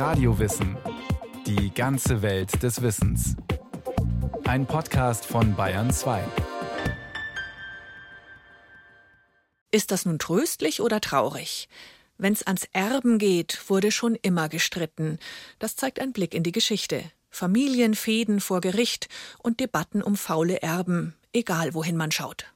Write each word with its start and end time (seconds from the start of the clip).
Radiowissen. 0.00 0.78
Die 1.46 1.74
ganze 1.74 2.22
Welt 2.22 2.62
des 2.62 2.80
Wissens. 2.80 3.36
Ein 4.44 4.64
Podcast 4.64 5.26
von 5.26 5.54
Bayern 5.54 5.92
2. 5.92 6.24
Ist 9.70 9.90
das 9.90 10.06
nun 10.06 10.18
tröstlich 10.18 10.80
oder 10.80 11.02
traurig? 11.02 11.68
Wenn's 12.16 12.42
ans 12.42 12.66
Erben 12.72 13.18
geht, 13.18 13.62
wurde 13.68 13.92
schon 13.92 14.14
immer 14.14 14.48
gestritten. 14.48 15.18
Das 15.58 15.76
zeigt 15.76 16.00
ein 16.00 16.14
Blick 16.14 16.34
in 16.34 16.44
die 16.44 16.52
Geschichte. 16.52 17.04
Familienfäden 17.28 18.40
vor 18.40 18.62
Gericht 18.62 19.10
und 19.42 19.60
Debatten 19.60 20.02
um 20.02 20.16
faule 20.16 20.62
Erben, 20.62 21.14
egal 21.34 21.74
wohin 21.74 21.98
man 21.98 22.10
schaut. 22.10 22.46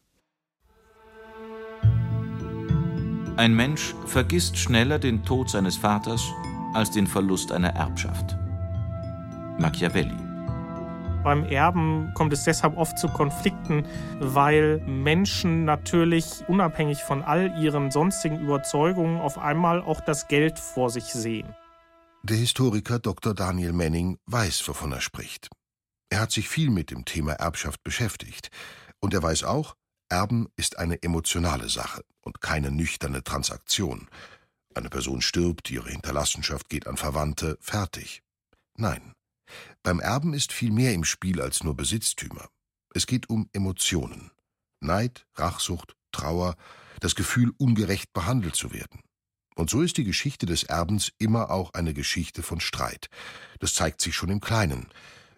Ein 3.36 3.52
Mensch 3.52 3.94
vergisst 4.06 4.56
schneller 4.56 4.98
den 4.98 5.26
Tod 5.26 5.50
seines 5.50 5.76
Vaters 5.76 6.22
als 6.74 6.90
den 6.90 7.06
Verlust 7.06 7.52
einer 7.52 7.70
Erbschaft. 7.70 8.36
Machiavelli. 9.58 10.16
Beim 11.22 11.44
Erben 11.44 12.12
kommt 12.12 12.34
es 12.34 12.44
deshalb 12.44 12.76
oft 12.76 12.98
zu 12.98 13.08
Konflikten, 13.08 13.86
weil 14.20 14.78
Menschen 14.80 15.64
natürlich 15.64 16.44
unabhängig 16.48 17.02
von 17.02 17.22
all 17.22 17.56
ihren 17.62 17.90
sonstigen 17.90 18.40
Überzeugungen 18.40 19.20
auf 19.20 19.38
einmal 19.38 19.80
auch 19.80 20.02
das 20.02 20.28
Geld 20.28 20.58
vor 20.58 20.90
sich 20.90 21.04
sehen. 21.04 21.54
Der 22.24 22.36
Historiker 22.36 22.98
Dr. 22.98 23.34
Daniel 23.34 23.72
Manning 23.72 24.18
weiß, 24.26 24.68
wovon 24.68 24.92
er 24.92 25.00
spricht. 25.00 25.48
Er 26.10 26.20
hat 26.20 26.30
sich 26.30 26.48
viel 26.48 26.70
mit 26.70 26.90
dem 26.90 27.04
Thema 27.04 27.32
Erbschaft 27.32 27.82
beschäftigt. 27.82 28.50
Und 29.00 29.14
er 29.14 29.22
weiß 29.22 29.44
auch, 29.44 29.74
Erben 30.08 30.48
ist 30.56 30.78
eine 30.78 31.02
emotionale 31.02 31.68
Sache 31.68 32.02
und 32.20 32.40
keine 32.40 32.70
nüchterne 32.70 33.24
Transaktion. 33.24 34.08
Eine 34.74 34.90
Person 34.90 35.22
stirbt, 35.22 35.70
ihre 35.70 35.88
Hinterlassenschaft 35.88 36.68
geht 36.68 36.86
an 36.86 36.96
Verwandte, 36.96 37.56
fertig. 37.60 38.22
Nein. 38.76 39.12
Beim 39.82 40.00
Erben 40.00 40.34
ist 40.34 40.52
viel 40.52 40.72
mehr 40.72 40.92
im 40.94 41.04
Spiel 41.04 41.40
als 41.40 41.62
nur 41.62 41.76
Besitztümer. 41.76 42.48
Es 42.94 43.06
geht 43.06 43.28
um 43.28 43.48
Emotionen. 43.52 44.30
Neid, 44.80 45.26
Rachsucht, 45.36 45.94
Trauer, 46.12 46.56
das 47.00 47.14
Gefühl, 47.14 47.52
ungerecht 47.58 48.12
behandelt 48.12 48.56
zu 48.56 48.72
werden. 48.72 49.00
Und 49.56 49.70
so 49.70 49.82
ist 49.82 49.96
die 49.96 50.04
Geschichte 50.04 50.46
des 50.46 50.64
Erbens 50.64 51.12
immer 51.18 51.50
auch 51.50 51.72
eine 51.74 51.94
Geschichte 51.94 52.42
von 52.42 52.60
Streit. 52.60 53.08
Das 53.60 53.74
zeigt 53.74 54.00
sich 54.00 54.16
schon 54.16 54.30
im 54.30 54.40
Kleinen. 54.40 54.88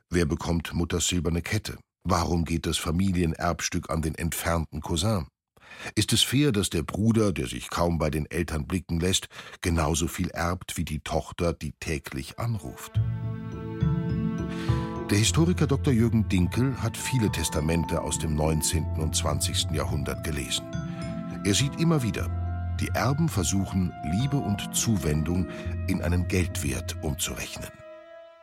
Wer 0.08 0.24
bekommt 0.24 0.72
Mutters 0.72 1.08
silberne 1.08 1.42
Kette? 1.42 1.78
Warum 2.04 2.44
geht 2.44 2.66
das 2.66 2.78
Familienerbstück 2.78 3.90
an 3.90 4.00
den 4.00 4.14
entfernten 4.14 4.80
Cousin? 4.80 5.26
Ist 5.94 6.12
es 6.12 6.22
fair, 6.22 6.52
dass 6.52 6.70
der 6.70 6.82
Bruder, 6.82 7.32
der 7.32 7.46
sich 7.46 7.70
kaum 7.70 7.98
bei 7.98 8.10
den 8.10 8.30
Eltern 8.30 8.66
blicken 8.66 9.00
lässt, 9.00 9.28
genauso 9.60 10.08
viel 10.08 10.30
erbt 10.30 10.76
wie 10.76 10.84
die 10.84 11.00
Tochter, 11.00 11.52
die 11.52 11.72
täglich 11.72 12.38
anruft? 12.38 12.92
Der 15.10 15.18
Historiker 15.18 15.68
Dr. 15.68 15.92
Jürgen 15.92 16.28
Dinkel 16.28 16.82
hat 16.82 16.96
viele 16.96 17.30
Testamente 17.30 18.02
aus 18.02 18.18
dem 18.18 18.34
19. 18.34 18.84
und 18.98 19.14
20. 19.14 19.70
Jahrhundert 19.70 20.24
gelesen. 20.24 20.66
Er 21.44 21.54
sieht 21.54 21.78
immer 21.78 22.02
wieder, 22.02 22.28
die 22.80 22.88
Erben 22.88 23.28
versuchen, 23.28 23.92
Liebe 24.18 24.36
und 24.36 24.74
Zuwendung 24.74 25.48
in 25.86 26.02
einen 26.02 26.26
Geldwert 26.26 26.96
umzurechnen. 27.02 27.70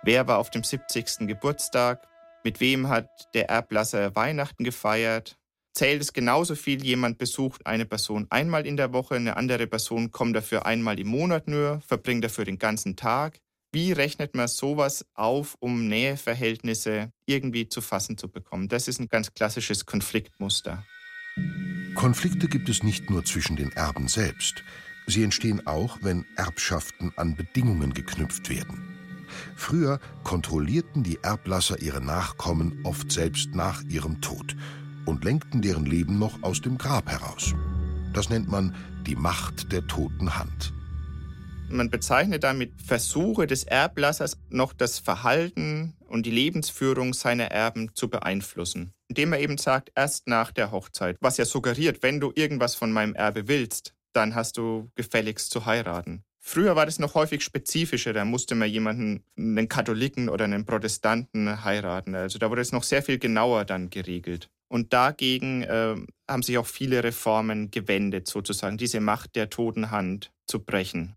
Wer 0.03 0.27
war 0.27 0.37
auf 0.37 0.49
dem 0.49 0.63
70. 0.63 1.27
Geburtstag? 1.27 2.07
Mit 2.43 2.59
wem 2.59 2.87
hat 2.89 3.09
der 3.33 3.49
Erblasser 3.49 4.15
Weihnachten 4.15 4.63
gefeiert? 4.63 5.37
Zählt 5.73 6.03
es 6.03 6.13
genauso 6.13 6.53
viel, 6.53 6.83
jemand 6.83 7.17
besucht 7.17 7.65
eine 7.65 7.85
Person 7.85 8.27
einmal 8.29 8.67
in 8.67 8.77
der 8.77 8.93
Woche, 8.93 9.15
eine 9.15 9.37
andere 9.37 9.65
Person 9.65 10.11
kommt 10.11 10.35
dafür 10.35 10.67
einmal 10.67 10.99
im 10.99 11.07
Monat 11.07 11.47
nur, 11.47 11.81
verbringt 11.87 12.23
dafür 12.23 12.45
den 12.45 12.59
ganzen 12.59 12.95
Tag? 12.95 13.39
Wie 13.71 13.91
rechnet 13.91 14.35
man 14.35 14.47
sowas 14.47 15.03
auf, 15.15 15.55
um 15.59 15.87
Näheverhältnisse 15.87 17.11
irgendwie 17.25 17.69
zu 17.69 17.81
fassen 17.81 18.19
zu 18.19 18.29
bekommen? 18.29 18.67
Das 18.67 18.87
ist 18.87 18.99
ein 18.99 19.07
ganz 19.07 19.33
klassisches 19.33 19.87
Konfliktmuster. 19.87 20.85
Konflikte 21.95 22.47
gibt 22.47 22.69
es 22.69 22.83
nicht 22.83 23.09
nur 23.09 23.25
zwischen 23.25 23.55
den 23.55 23.71
Erben 23.71 24.07
selbst. 24.07 24.63
Sie 25.07 25.23
entstehen 25.23 25.65
auch, 25.65 25.97
wenn 26.03 26.23
Erbschaften 26.35 27.13
an 27.15 27.35
Bedingungen 27.35 27.95
geknüpft 27.95 28.47
werden. 28.47 28.95
Früher 29.55 29.99
kontrollierten 30.23 31.01
die 31.01 31.17
Erblasser 31.23 31.81
ihre 31.81 31.99
Nachkommen 31.99 32.79
oft 32.83 33.11
selbst 33.11 33.55
nach 33.55 33.81
ihrem 33.89 34.21
Tod 34.21 34.55
und 35.05 35.23
lenkten 35.23 35.61
deren 35.61 35.85
Leben 35.85 36.19
noch 36.19 36.41
aus 36.43 36.61
dem 36.61 36.77
Grab 36.77 37.09
heraus. 37.09 37.53
Das 38.13 38.29
nennt 38.29 38.49
man 38.49 38.75
die 39.05 39.15
Macht 39.15 39.71
der 39.71 39.85
toten 39.87 40.37
Hand. 40.37 40.73
Man 41.69 41.89
bezeichnet 41.89 42.43
damit 42.43 42.71
Versuche 42.81 43.47
des 43.47 43.63
Erblassers, 43.63 44.37
noch 44.49 44.73
das 44.73 44.99
Verhalten 44.99 45.95
und 46.07 46.25
die 46.25 46.31
Lebensführung 46.31 47.13
seiner 47.13 47.45
Erben 47.45 47.89
zu 47.95 48.09
beeinflussen. 48.09 48.93
Indem 49.07 49.33
er 49.33 49.39
eben 49.39 49.57
sagt, 49.57 49.91
erst 49.95 50.27
nach 50.27 50.51
der 50.51 50.71
Hochzeit, 50.71 51.17
was 51.19 51.37
ja 51.37 51.45
suggeriert, 51.45 52.03
wenn 52.03 52.19
du 52.19 52.31
irgendwas 52.35 52.75
von 52.75 52.91
meinem 52.91 53.15
Erbe 53.15 53.47
willst, 53.47 53.95
dann 54.13 54.35
hast 54.35 54.57
du 54.57 54.91
gefälligst 54.95 55.49
zu 55.49 55.65
heiraten. 55.65 56.23
Früher 56.45 56.75
war 56.75 56.85
das 56.85 56.99
noch 56.99 57.15
häufig 57.15 57.41
spezifischer, 57.41 58.11
da 58.11 58.25
musste 58.25 58.53
man 58.53 58.69
jemanden, 58.69 59.23
einen 59.37 59.69
Katholiken 59.69 60.27
oder 60.27 60.43
einen 60.45 60.65
Protestanten 60.65 61.63
heiraten. 61.63 62.15
Also 62.15 62.37
da 62.37 62.49
wurde 62.49 62.61
es 62.61 62.73
noch 62.73 62.83
sehr 62.83 63.01
viel 63.01 63.17
genauer 63.17 63.63
dann 63.65 63.89
geregelt. 63.89 64.49
Und 64.73 64.91
dagegen 64.91 65.61
äh, 65.61 65.95
haben 66.27 66.41
sich 66.41 66.57
auch 66.57 66.65
viele 66.65 67.03
Reformen 67.03 67.69
gewendet, 67.69 68.27
sozusagen 68.27 68.75
diese 68.75 69.01
Macht 69.01 69.35
der 69.35 69.51
toten 69.51 69.91
Hand 69.91 70.31
zu 70.47 70.63
brechen. 70.63 71.15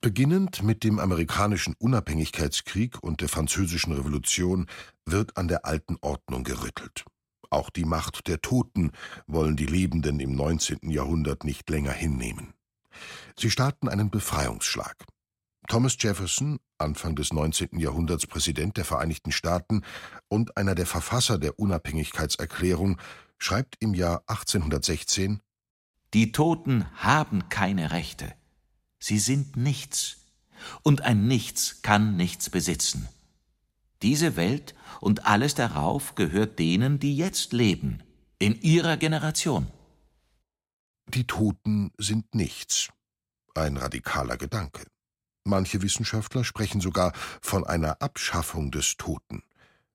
Beginnend 0.00 0.62
mit 0.62 0.84
dem 0.84 0.98
amerikanischen 0.98 1.74
Unabhängigkeitskrieg 1.78 2.96
und 3.02 3.20
der 3.20 3.28
französischen 3.28 3.92
Revolution 3.92 4.68
wird 5.04 5.36
an 5.36 5.48
der 5.48 5.66
alten 5.66 5.98
Ordnung 6.00 6.44
gerüttelt. 6.44 7.04
Auch 7.50 7.68
die 7.68 7.84
Macht 7.84 8.26
der 8.26 8.40
Toten 8.40 8.92
wollen 9.26 9.56
die 9.56 9.66
Lebenden 9.66 10.18
im 10.18 10.34
19. 10.34 10.88
Jahrhundert 10.88 11.44
nicht 11.44 11.68
länger 11.68 11.92
hinnehmen. 11.92 12.54
Sie 13.38 13.50
starten 13.50 13.90
einen 13.90 14.08
Befreiungsschlag. 14.08 14.96
Thomas 15.68 15.96
Jefferson, 16.00 16.58
Anfang 16.78 17.14
des 17.14 17.30
19. 17.30 17.78
Jahrhunderts 17.78 18.26
Präsident 18.26 18.78
der 18.78 18.86
Vereinigten 18.86 19.32
Staaten 19.32 19.82
und 20.28 20.56
einer 20.56 20.74
der 20.74 20.86
Verfasser 20.86 21.38
der 21.38 21.58
Unabhängigkeitserklärung, 21.58 22.98
schreibt 23.36 23.76
im 23.80 23.92
Jahr 23.92 24.22
1816 24.28 25.42
Die 26.14 26.32
Toten 26.32 26.86
haben 26.94 27.50
keine 27.50 27.90
Rechte. 27.90 28.32
Sie 28.98 29.18
sind 29.18 29.58
nichts. 29.58 30.16
Und 30.82 31.02
ein 31.02 31.28
Nichts 31.28 31.82
kann 31.82 32.16
nichts 32.16 32.48
besitzen. 32.48 33.06
Diese 34.00 34.36
Welt 34.36 34.74
und 35.02 35.26
alles 35.26 35.54
darauf 35.54 36.14
gehört 36.14 36.58
denen, 36.58 36.98
die 36.98 37.14
jetzt 37.14 37.52
leben, 37.52 38.02
in 38.38 38.58
ihrer 38.62 38.96
Generation. 38.96 39.66
Die 41.08 41.26
Toten 41.26 41.92
sind 41.98 42.34
nichts. 42.34 42.88
Ein 43.54 43.76
radikaler 43.76 44.38
Gedanke. 44.38 44.86
Manche 45.48 45.80
Wissenschaftler 45.80 46.44
sprechen 46.44 46.80
sogar 46.80 47.12
von 47.40 47.66
einer 47.66 48.02
Abschaffung 48.02 48.70
des 48.70 48.98
Toten. 48.98 49.42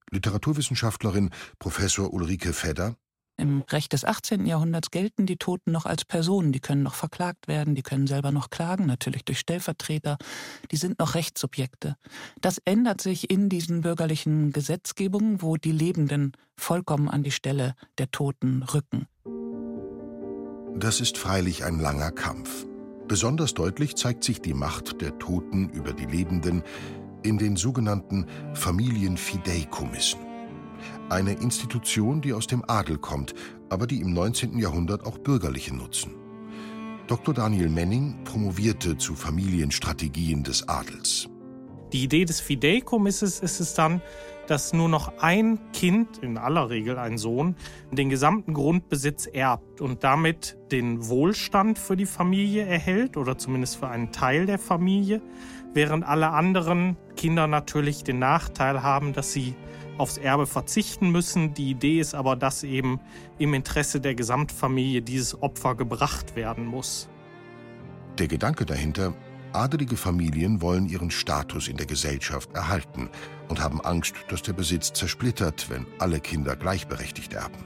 Literaturwissenschaftlerin 0.10 1.30
Professor 1.60 2.12
Ulrike 2.12 2.54
Fedder 2.54 2.96
im 3.36 3.62
Recht 3.62 3.94
des 3.94 4.06
18. 4.06 4.46
Jahrhunderts 4.46 4.92
gelten 4.92 5.26
die 5.26 5.38
Toten 5.38 5.72
noch 5.72 5.88
als 5.88 6.06
Personen, 6.06 6.52
die 6.52 6.60
können 6.60 6.84
noch 6.84 6.94
verklagt 6.94 7.48
werden, 7.48 7.74
die 7.74 7.82
können 7.82 8.06
selber 8.06 8.32
noch 8.32 8.52
klagen, 8.52 8.86
natürlich 8.86 9.26
durch 9.26 9.40
Stellvertreter, 9.40 10.18
die 10.72 10.78
sind 10.78 11.00
noch 11.00 11.16
Rechtssubjekte. 11.16 11.96
Das 12.42 12.60
ändert 12.64 13.02
sich 13.02 13.32
in 13.32 13.50
diesen 13.50 13.82
bürgerlichen 13.82 14.52
Gesetzgebungen, 14.52 15.42
wo 15.42 15.58
die 15.58 15.72
Lebenden 15.72 16.34
vollkommen 16.58 17.10
an 17.10 17.24
die 17.24 17.32
Stelle 17.32 17.74
der 17.98 18.12
Toten 18.12 18.62
rücken. 18.62 19.08
Das 20.76 21.02
ist 21.02 21.18
freilich 21.18 21.64
ein 21.64 21.80
langer 21.80 22.12
Kampf. 22.12 22.68
Besonders 23.08 23.54
deutlich 23.54 23.96
zeigt 23.96 24.24
sich 24.24 24.42
die 24.42 24.54
Macht 24.54 25.02
der 25.02 25.18
Toten 25.20 25.70
über 25.70 25.94
die 25.94 26.06
Lebenden 26.06 26.64
in 27.24 27.38
den 27.38 27.56
sogenannten 27.56 28.26
Familienfideikommissen. 28.54 30.20
Eine 31.10 31.34
Institution, 31.34 32.22
die 32.22 32.34
aus 32.34 32.48
dem 32.48 32.64
Adel 32.68 32.98
kommt, 32.98 33.34
aber 33.70 33.88
die 33.88 34.02
im 34.02 34.14
19. 34.14 34.58
Jahrhundert 34.58 35.06
auch 35.06 35.18
Bürgerliche 35.18 35.74
nutzen. 35.76 36.16
Dr. 37.08 37.34
Daniel 37.34 37.70
Menning 37.70 38.24
promovierte 38.24 38.98
zu 38.98 39.16
Familienstrategien 39.16 40.44
des 40.44 40.68
Adels. 40.68 41.28
Die 41.94 42.04
Idee 42.04 42.26
des 42.26 42.42
Fideikommisses 42.42 43.40
ist 43.40 43.60
es 43.60 43.76
dann, 43.76 44.02
dass 44.48 44.74
nur 44.74 44.90
noch 44.90 45.20
ein 45.20 45.60
Kind, 45.74 46.18
in 46.18 46.38
aller 46.38 46.70
Regel 46.70 46.98
ein 46.98 47.18
Sohn, 47.18 47.56
den 47.92 48.10
gesamten 48.10 48.54
Grundbesitz 48.54 49.28
erbt 49.28 49.80
und 49.80 50.04
damit 50.04 50.58
den 50.72 51.08
Wohlstand 51.08 51.78
für 51.78 51.96
die 51.96 52.08
Familie 52.08 52.66
erhält 52.66 53.16
oder 53.16 53.38
zumindest 53.38 53.78
für 53.78 53.88
einen 53.88 54.12
Teil 54.12 54.48
der 54.48 54.60
Familie, 54.60 55.22
während 55.74 56.04
alle 56.04 56.32
anderen 56.32 56.98
Kinder 57.16 57.48
natürlich 57.48 58.04
den 58.04 58.20
Nachteil 58.20 58.84
haben, 58.84 59.14
dass 59.14 59.32
sie 59.32 59.56
aufs 59.98 60.18
Erbe 60.18 60.48
verzichten 60.48 61.12
müssen. 61.12 61.54
Die 61.54 61.70
Idee 61.70 62.00
ist 62.00 62.16
aber, 62.16 62.36
dass 62.36 62.64
eben 62.64 63.00
im 63.38 63.54
Interesse 63.54 64.02
der 64.02 64.16
Gesamtfamilie 64.16 65.04
dieses 65.04 65.42
Opfer 65.42 65.76
gebracht 65.76 66.36
werden 66.36 66.66
muss. 66.66 67.08
Der 68.18 68.28
Gedanke 68.28 68.66
dahinter, 68.66 69.14
Adelige 69.56 69.98
Familien 69.98 70.62
wollen 70.62 70.88
ihren 70.88 71.12
Status 71.12 71.68
in 71.68 71.78
der 71.78 71.86
Gesellschaft 71.86 72.54
erhalten 72.54 73.10
und 73.50 73.62
haben 73.62 73.82
Angst, 73.82 74.16
dass 74.30 74.42
der 74.42 74.54
Besitz 74.54 74.94
zersplittert, 74.94 75.70
wenn 75.70 75.86
alle 76.00 76.20
Kinder 76.20 76.56
gleichberechtigt 76.56 77.34
erben. 77.34 77.64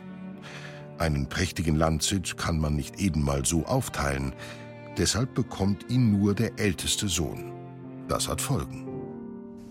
Einen 0.97 1.29
prächtigen 1.29 1.75
Landsitz 1.75 2.35
kann 2.35 2.59
man 2.59 2.75
nicht 2.75 2.99
eben 2.99 3.23
mal 3.23 3.45
so 3.45 3.65
aufteilen, 3.65 4.33
deshalb 4.97 5.33
bekommt 5.33 5.89
ihn 5.89 6.19
nur 6.19 6.33
der 6.33 6.59
älteste 6.59 7.07
Sohn. 7.07 7.53
Das 8.07 8.27
hat 8.27 8.41
Folgen. 8.41 8.87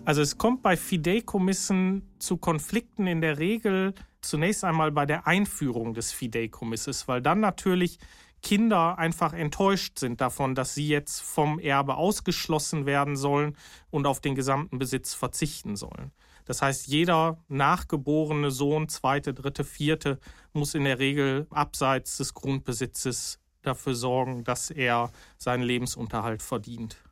Also 0.05 0.21
es 0.21 0.37
kommt 0.37 0.61
bei 0.61 0.77
Fideikommissen 0.77 2.01
zu 2.17 2.37
Konflikten 2.37 3.07
in 3.07 3.19
der 3.19 3.39
Regel 3.39 3.93
zunächst 4.21 4.63
einmal 4.63 4.91
bei 4.91 5.05
der 5.05 5.27
Einführung 5.27 5.93
des 5.93 6.11
Fideikommisses, 6.11 7.07
weil 7.07 7.21
dann 7.21 7.39
natürlich 7.39 7.99
Kinder 8.47 8.97
einfach 8.97 9.33
enttäuscht 9.33 9.99
sind 9.99 10.21
davon, 10.21 10.55
dass 10.55 10.73
sie 10.73 10.87
jetzt 10.87 11.19
vom 11.19 11.59
Erbe 11.59 11.95
ausgeschlossen 11.95 12.85
werden 12.85 13.17
sollen 13.17 13.57
und 13.89 14.07
auf 14.07 14.21
den 14.21 14.35
gesamten 14.35 14.79
Besitz 14.79 15.13
verzichten 15.13 15.75
sollen. 15.75 16.13
Das 16.45 16.61
heißt, 16.61 16.87
jeder 16.87 17.43
nachgeborene 17.49 18.49
Sohn, 18.49 18.87
zweite, 18.87 19.33
dritte, 19.33 19.65
vierte, 19.65 20.17
muss 20.53 20.75
in 20.75 20.85
der 20.85 20.97
Regel 20.97 21.45
abseits 21.49 22.15
des 22.15 22.33
Grundbesitzes 22.33 23.39
dafür 23.63 23.95
sorgen, 23.95 24.45
dass 24.45 24.69
er 24.71 25.11
seinen 25.37 25.63
Lebensunterhalt 25.63 26.41
verdient. 26.41 27.03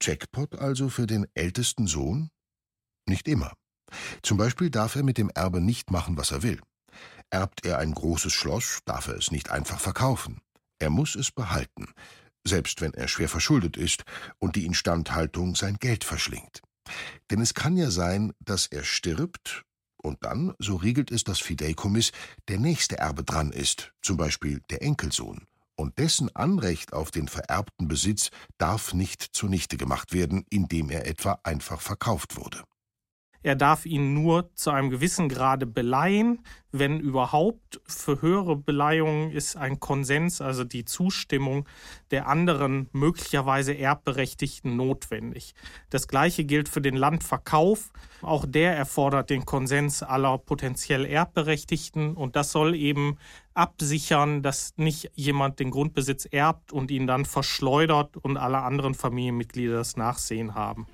Jackpot 0.00 0.54
also 0.58 0.88
für 0.88 1.06
den 1.06 1.26
ältesten 1.34 1.86
Sohn? 1.86 2.30
Nicht 3.06 3.28
immer. 3.28 3.52
Zum 4.22 4.38
Beispiel 4.38 4.70
darf 4.70 4.96
er 4.96 5.02
mit 5.02 5.18
dem 5.18 5.28
Erbe 5.34 5.60
nicht 5.60 5.90
machen, 5.90 6.16
was 6.16 6.30
er 6.30 6.42
will. 6.42 6.58
Erbt 7.28 7.66
er 7.66 7.76
ein 7.76 7.92
großes 7.92 8.32
Schloss, 8.32 8.78
darf 8.86 9.08
er 9.08 9.16
es 9.16 9.30
nicht 9.30 9.50
einfach 9.50 9.78
verkaufen. 9.78 10.40
Er 10.84 10.90
muss 10.90 11.14
es 11.14 11.30
behalten, 11.32 11.94
selbst 12.46 12.82
wenn 12.82 12.92
er 12.92 13.08
schwer 13.08 13.30
verschuldet 13.30 13.78
ist 13.78 14.04
und 14.38 14.54
die 14.54 14.66
Instandhaltung 14.66 15.54
sein 15.56 15.76
Geld 15.80 16.04
verschlingt. 16.04 16.60
Denn 17.30 17.40
es 17.40 17.54
kann 17.54 17.78
ja 17.78 17.90
sein, 17.90 18.34
dass 18.38 18.66
er 18.66 18.84
stirbt 18.84 19.62
und 19.96 20.22
dann, 20.22 20.52
so 20.58 20.76
regelt 20.76 21.10
es 21.10 21.24
das 21.24 21.38
Fideikommiss, 21.38 22.12
der 22.48 22.58
nächste 22.58 22.98
Erbe 22.98 23.24
dran 23.24 23.50
ist, 23.50 23.94
zum 24.02 24.18
Beispiel 24.18 24.60
der 24.68 24.82
Enkelsohn 24.82 25.46
und 25.74 25.98
dessen 25.98 26.28
Anrecht 26.36 26.92
auf 26.92 27.10
den 27.10 27.28
vererbten 27.28 27.88
Besitz 27.88 28.28
darf 28.58 28.92
nicht 28.92 29.22
zunichte 29.22 29.78
gemacht 29.78 30.12
werden, 30.12 30.44
indem 30.50 30.90
er 30.90 31.06
etwa 31.06 31.40
einfach 31.44 31.80
verkauft 31.80 32.36
wurde. 32.36 32.62
Er 33.44 33.56
darf 33.56 33.84
ihn 33.84 34.14
nur 34.14 34.48
zu 34.54 34.70
einem 34.70 34.88
gewissen 34.88 35.28
Grade 35.28 35.66
beleihen, 35.66 36.40
wenn 36.72 36.98
überhaupt. 36.98 37.78
Für 37.86 38.22
höhere 38.22 38.56
Beleihungen 38.56 39.32
ist 39.32 39.54
ein 39.54 39.80
Konsens, 39.80 40.40
also 40.40 40.64
die 40.64 40.86
Zustimmung 40.86 41.68
der 42.10 42.26
anderen 42.26 42.88
möglicherweise 42.92 43.76
Erbberechtigten 43.76 44.76
notwendig. 44.76 45.54
Das 45.90 46.08
gleiche 46.08 46.44
gilt 46.44 46.70
für 46.70 46.80
den 46.80 46.96
Landverkauf. 46.96 47.92
Auch 48.22 48.46
der 48.48 48.74
erfordert 48.78 49.28
den 49.28 49.44
Konsens 49.44 50.02
aller 50.02 50.38
potenziell 50.38 51.04
Erbberechtigten 51.04 52.14
und 52.14 52.36
das 52.36 52.50
soll 52.50 52.74
eben 52.74 53.18
absichern, 53.52 54.42
dass 54.42 54.72
nicht 54.78 55.10
jemand 55.16 55.60
den 55.60 55.70
Grundbesitz 55.70 56.26
erbt 56.30 56.72
und 56.72 56.90
ihn 56.90 57.06
dann 57.06 57.26
verschleudert 57.26 58.16
und 58.16 58.38
alle 58.38 58.62
anderen 58.62 58.94
Familienmitglieder 58.94 59.76
das 59.76 59.98
Nachsehen 59.98 60.54
haben. 60.54 60.86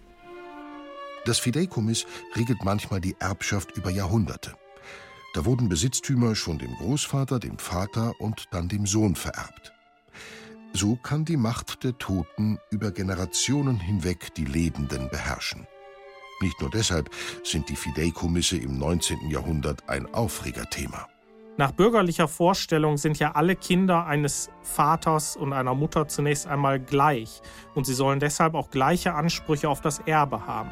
Das 1.30 1.38
Fideikommiss 1.38 2.06
regelt 2.34 2.64
manchmal 2.64 3.00
die 3.00 3.14
Erbschaft 3.20 3.76
über 3.76 3.88
Jahrhunderte. 3.88 4.56
Da 5.32 5.44
wurden 5.44 5.68
Besitztümer 5.68 6.34
schon 6.34 6.58
dem 6.58 6.74
Großvater, 6.74 7.38
dem 7.38 7.56
Vater 7.56 8.14
und 8.18 8.46
dann 8.50 8.68
dem 8.68 8.84
Sohn 8.84 9.14
vererbt. 9.14 9.72
So 10.72 10.96
kann 10.96 11.24
die 11.24 11.36
Macht 11.36 11.84
der 11.84 11.96
Toten 11.98 12.58
über 12.72 12.90
Generationen 12.90 13.78
hinweg 13.78 14.34
die 14.34 14.44
Lebenden 14.44 15.08
beherrschen. 15.08 15.68
Nicht 16.40 16.60
nur 16.60 16.68
deshalb 16.68 17.10
sind 17.44 17.68
die 17.68 17.76
Fideikomisse 17.76 18.56
im 18.56 18.76
19. 18.76 19.30
Jahrhundert 19.30 19.88
ein 19.88 20.12
Aufregerthema. 20.12 21.06
Nach 21.56 21.70
bürgerlicher 21.70 22.26
Vorstellung 22.26 22.96
sind 22.96 23.20
ja 23.20 23.36
alle 23.36 23.54
Kinder 23.54 24.04
eines 24.04 24.50
Vaters 24.62 25.36
und 25.36 25.52
einer 25.52 25.74
Mutter 25.74 26.08
zunächst 26.08 26.48
einmal 26.48 26.80
gleich 26.80 27.40
und 27.76 27.86
sie 27.86 27.94
sollen 27.94 28.18
deshalb 28.18 28.54
auch 28.54 28.70
gleiche 28.70 29.14
Ansprüche 29.14 29.68
auf 29.68 29.80
das 29.80 30.00
Erbe 30.00 30.48
haben. 30.48 30.70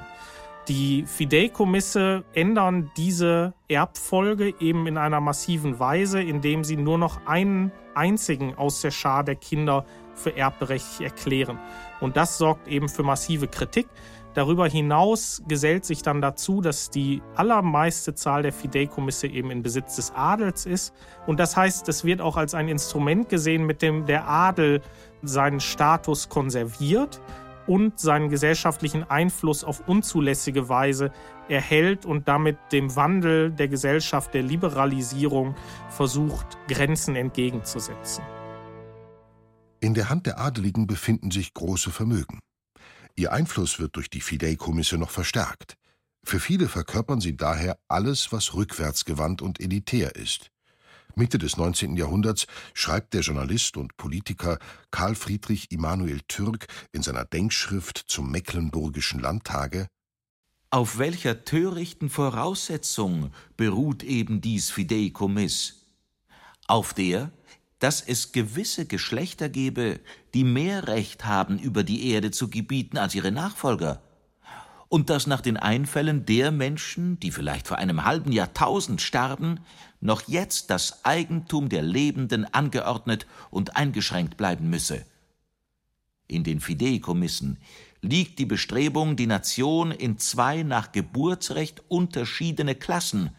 Die 0.68 1.06
Fideikomisse 1.06 2.24
ändern 2.34 2.90
diese 2.98 3.54
Erbfolge 3.68 4.52
eben 4.60 4.86
in 4.86 4.98
einer 4.98 5.18
massiven 5.18 5.78
Weise, 5.80 6.20
indem 6.20 6.62
sie 6.62 6.76
nur 6.76 6.98
noch 6.98 7.26
einen 7.26 7.72
einzigen 7.94 8.54
aus 8.54 8.82
der 8.82 8.90
Schar 8.90 9.24
der 9.24 9.36
Kinder 9.36 9.86
für 10.14 10.36
erbberechtigt 10.36 11.00
erklären. 11.00 11.58
Und 12.00 12.18
das 12.18 12.36
sorgt 12.36 12.68
eben 12.68 12.90
für 12.90 13.02
massive 13.02 13.48
Kritik. 13.48 13.88
Darüber 14.34 14.68
hinaus 14.68 15.42
gesellt 15.48 15.86
sich 15.86 16.02
dann 16.02 16.20
dazu, 16.20 16.60
dass 16.60 16.90
die 16.90 17.22
allermeiste 17.34 18.14
Zahl 18.14 18.42
der 18.42 18.52
Fideikomisse 18.52 19.26
eben 19.26 19.50
in 19.50 19.62
Besitz 19.62 19.96
des 19.96 20.12
Adels 20.14 20.66
ist. 20.66 20.92
Und 21.26 21.40
das 21.40 21.56
heißt, 21.56 21.88
es 21.88 22.04
wird 22.04 22.20
auch 22.20 22.36
als 22.36 22.52
ein 22.52 22.68
Instrument 22.68 23.30
gesehen, 23.30 23.64
mit 23.64 23.80
dem 23.80 24.04
der 24.04 24.28
Adel 24.28 24.82
seinen 25.22 25.60
Status 25.60 26.28
konserviert 26.28 27.22
und 27.68 28.00
seinen 28.00 28.30
gesellschaftlichen 28.30 29.04
Einfluss 29.04 29.62
auf 29.62 29.86
unzulässige 29.86 30.68
Weise 30.68 31.12
erhält 31.48 32.06
und 32.06 32.26
damit 32.26 32.58
dem 32.72 32.96
Wandel 32.96 33.52
der 33.52 33.68
Gesellschaft, 33.68 34.34
der 34.34 34.42
Liberalisierung 34.42 35.54
versucht, 35.88 36.58
Grenzen 36.66 37.14
entgegenzusetzen. 37.14 38.24
In 39.80 39.94
der 39.94 40.08
Hand 40.08 40.26
der 40.26 40.40
Adeligen 40.40 40.86
befinden 40.86 41.30
sich 41.30 41.54
große 41.54 41.90
Vermögen. 41.90 42.40
Ihr 43.14 43.32
Einfluss 43.32 43.78
wird 43.78 43.96
durch 43.96 44.10
die 44.10 44.20
Fideikomisse 44.20 44.98
noch 44.98 45.10
verstärkt. 45.10 45.74
Für 46.24 46.40
viele 46.40 46.68
verkörpern 46.68 47.20
sie 47.20 47.36
daher 47.36 47.78
alles, 47.88 48.32
was 48.32 48.54
rückwärtsgewandt 48.54 49.40
und 49.40 49.60
elitär 49.60 50.16
ist. 50.16 50.50
Mitte 51.14 51.38
des 51.38 51.56
19. 51.56 51.96
Jahrhunderts 51.96 52.46
schreibt 52.74 53.14
der 53.14 53.22
Journalist 53.22 53.76
und 53.76 53.96
Politiker 53.96 54.58
Karl 54.90 55.14
Friedrich 55.14 55.70
Immanuel 55.70 56.20
Türk 56.28 56.66
in 56.92 57.02
seiner 57.02 57.24
Denkschrift 57.24 57.98
zum 58.06 58.30
Mecklenburgischen 58.30 59.20
Landtage 59.20 59.88
Auf 60.70 60.98
welcher 60.98 61.44
törichten 61.44 62.10
Voraussetzung 62.10 63.32
beruht 63.56 64.02
eben 64.02 64.40
dies 64.40 64.70
Fideikommiss? 64.70 65.86
Auf 66.66 66.94
der, 66.94 67.32
dass 67.78 68.00
es 68.00 68.32
gewisse 68.32 68.86
Geschlechter 68.86 69.48
gebe, 69.48 70.00
die 70.34 70.44
mehr 70.44 70.88
Recht 70.88 71.24
haben, 71.24 71.58
über 71.58 71.84
die 71.84 72.10
Erde 72.10 72.30
zu 72.30 72.48
gebieten 72.48 72.98
als 72.98 73.14
ihre 73.14 73.32
Nachfolger, 73.32 74.02
und 74.88 75.10
dass 75.10 75.26
nach 75.26 75.42
den 75.42 75.56
Einfällen 75.56 76.24
der 76.24 76.50
Menschen, 76.50 77.20
die 77.20 77.30
vielleicht 77.30 77.68
vor 77.68 77.76
einem 77.76 78.04
halben 78.04 78.32
Jahrtausend 78.32 79.02
starben, 79.02 79.60
noch 80.00 80.22
jetzt 80.28 80.70
das 80.70 81.04
Eigentum 81.04 81.68
der 81.68 81.82
Lebenden 81.82 82.44
angeordnet 82.52 83.26
und 83.50 83.76
eingeschränkt 83.76 84.36
bleiben 84.36 84.70
müsse. 84.70 85.04
In 86.26 86.44
den 86.44 86.60
Fideikommissen 86.60 87.58
liegt 88.02 88.38
die 88.38 88.46
Bestrebung, 88.46 89.16
die 89.16 89.26
Nation 89.26 89.90
in 89.90 90.18
zwei 90.18 90.62
nach 90.62 90.92
Geburtsrecht 90.92 91.82
unterschiedene 91.88 92.74
Klassen, 92.74 93.30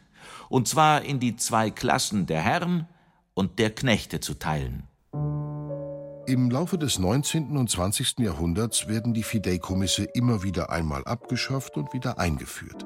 und 0.49 0.67
zwar 0.67 1.03
in 1.03 1.19
die 1.19 1.35
zwei 1.35 1.69
Klassen 1.69 2.25
der 2.25 2.41
Herren 2.41 2.87
und 3.33 3.59
der 3.59 3.73
Knechte 3.73 4.19
zu 4.19 4.33
teilen. 4.33 4.83
Im 6.25 6.51
Laufe 6.51 6.77
des 6.77 6.99
19. 6.99 7.57
und 7.57 7.69
20. 7.69 8.19
Jahrhunderts 8.19 8.87
werden 8.87 9.13
die 9.13 9.23
Fideikomisse 9.23 10.03
immer 10.03 10.43
wieder 10.43 10.69
einmal 10.69 11.03
abgeschafft 11.05 11.75
und 11.75 11.93
wieder 11.93 12.19
eingeführt. 12.19 12.85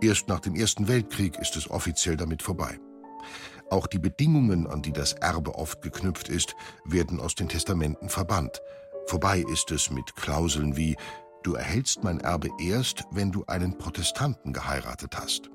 Erst 0.00 0.26
nach 0.28 0.40
dem 0.40 0.56
Ersten 0.56 0.88
Weltkrieg 0.88 1.38
ist 1.38 1.54
es 1.56 1.70
offiziell 1.70 2.16
damit 2.16 2.42
vorbei. 2.42 2.80
Auch 3.70 3.86
die 3.86 3.98
Bedingungen, 3.98 4.66
an 4.66 4.82
die 4.82 4.92
das 4.92 5.12
Erbe 5.14 5.54
oft 5.54 5.82
geknüpft 5.82 6.28
ist, 6.28 6.54
werden 6.84 7.20
aus 7.20 7.34
den 7.34 7.48
Testamenten 7.48 8.08
verbannt. 8.08 8.60
Vorbei 9.06 9.44
ist 9.52 9.70
es 9.70 9.90
mit 9.90 10.14
Klauseln 10.16 10.76
wie 10.76 10.96
Du 11.42 11.54
erhältst 11.54 12.04
mein 12.04 12.20
Erbe 12.20 12.50
erst, 12.60 13.04
wenn 13.10 13.32
du 13.32 13.44
einen 13.46 13.76
Protestanten 13.76 14.52
geheiratet 14.52 15.18
hast. 15.18 15.50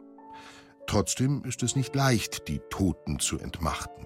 Trotzdem 0.86 1.44
ist 1.46 1.64
es 1.64 1.76
nicht 1.76 1.96
leicht, 1.96 2.48
die 2.48 2.60
Toten 2.70 3.20
zu 3.20 3.40
entmachten. 3.40 4.06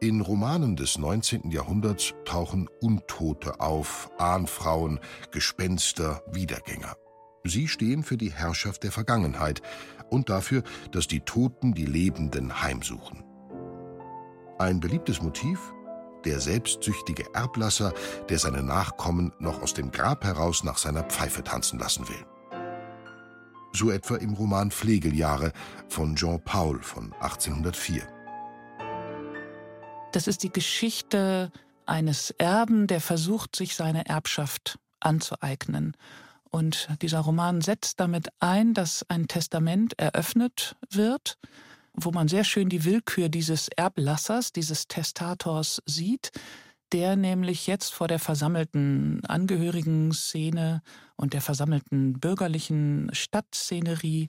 In 0.00 0.20
Romanen 0.20 0.74
des 0.74 0.98
19. 0.98 1.50
Jahrhunderts 1.50 2.12
tauchen 2.24 2.68
Untote 2.80 3.60
auf, 3.60 4.10
Ahnfrauen, 4.18 4.98
Gespenster, 5.30 6.22
Wiedergänger. 6.32 6.96
Sie 7.44 7.68
stehen 7.68 8.02
für 8.02 8.16
die 8.16 8.32
Herrschaft 8.32 8.82
der 8.82 8.92
Vergangenheit 8.92 9.62
und 10.12 10.28
dafür, 10.28 10.62
dass 10.92 11.08
die 11.08 11.20
Toten 11.20 11.74
die 11.74 11.86
Lebenden 11.86 12.62
heimsuchen. 12.62 13.24
Ein 14.58 14.78
beliebtes 14.78 15.22
Motiv? 15.22 15.58
Der 16.24 16.38
selbstsüchtige 16.38 17.24
Erblasser, 17.34 17.92
der 18.28 18.38
seine 18.38 18.62
Nachkommen 18.62 19.32
noch 19.40 19.60
aus 19.60 19.74
dem 19.74 19.90
Grab 19.90 20.24
heraus 20.24 20.62
nach 20.62 20.78
seiner 20.78 21.02
Pfeife 21.02 21.42
tanzen 21.42 21.80
lassen 21.80 22.08
will. 22.08 22.24
So 23.72 23.90
etwa 23.90 24.16
im 24.16 24.34
Roman 24.34 24.70
Pflegeljahre 24.70 25.52
von 25.88 26.14
Jean 26.14 26.40
Paul 26.44 26.80
von 26.82 27.12
1804. 27.14 28.02
Das 30.12 30.28
ist 30.28 30.42
die 30.42 30.52
Geschichte 30.52 31.50
eines 31.86 32.30
Erben, 32.32 32.86
der 32.86 33.00
versucht, 33.00 33.56
sich 33.56 33.74
seine 33.74 34.06
Erbschaft 34.06 34.78
anzueignen. 35.00 35.96
Und 36.52 36.88
dieser 37.00 37.20
Roman 37.20 37.62
setzt 37.62 37.98
damit 37.98 38.28
ein, 38.38 38.74
dass 38.74 39.04
ein 39.08 39.26
Testament 39.26 39.98
eröffnet 39.98 40.76
wird, 40.90 41.38
wo 41.94 42.10
man 42.10 42.28
sehr 42.28 42.44
schön 42.44 42.68
die 42.68 42.84
Willkür 42.84 43.30
dieses 43.30 43.68
Erblassers, 43.68 44.52
dieses 44.52 44.86
Testators 44.86 45.82
sieht, 45.86 46.30
der 46.92 47.16
nämlich 47.16 47.66
jetzt 47.66 47.94
vor 47.94 48.06
der 48.06 48.18
versammelten 48.18 49.24
Angehörigen-Szene 49.24 50.82
und 51.16 51.32
der 51.32 51.40
versammelten 51.40 52.20
bürgerlichen 52.20 53.08
Stadtszenerie 53.12 54.28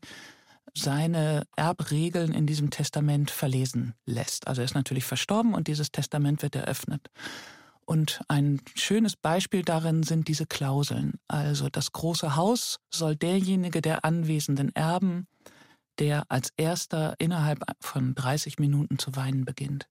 seine 0.74 1.46
Erbregeln 1.58 2.34
in 2.34 2.48
diesem 2.48 2.70
Testament 2.70 3.32
verlesen 3.32 3.96
lässt. 4.06 4.48
Also 4.48 4.62
er 4.62 4.66
ist 4.66 4.76
natürlich 4.76 5.04
verstorben 5.04 5.54
und 5.54 5.68
dieses 5.68 5.92
Testament 5.92 6.42
wird 6.42 6.56
eröffnet. 6.56 7.10
Und 7.86 8.22
ein 8.28 8.62
schönes 8.76 9.16
Beispiel 9.16 9.64
darin 9.64 10.04
sind 10.04 10.28
diese 10.28 10.46
Klauseln. 10.46 11.14
Also 11.28 11.70
das 11.70 11.92
große 11.92 12.36
Haus 12.36 12.80
soll 12.90 13.16
derjenige 13.16 13.82
der 13.82 14.06
anwesenden 14.06 14.76
Erben, 14.76 15.28
der 16.00 16.24
als 16.30 16.52
erster 16.58 17.16
innerhalb 17.20 17.64
von 17.80 18.16
30 18.16 18.60
Minuten 18.60 18.98
zu 19.00 19.16
weinen 19.16 19.46
beginnt. 19.46 19.88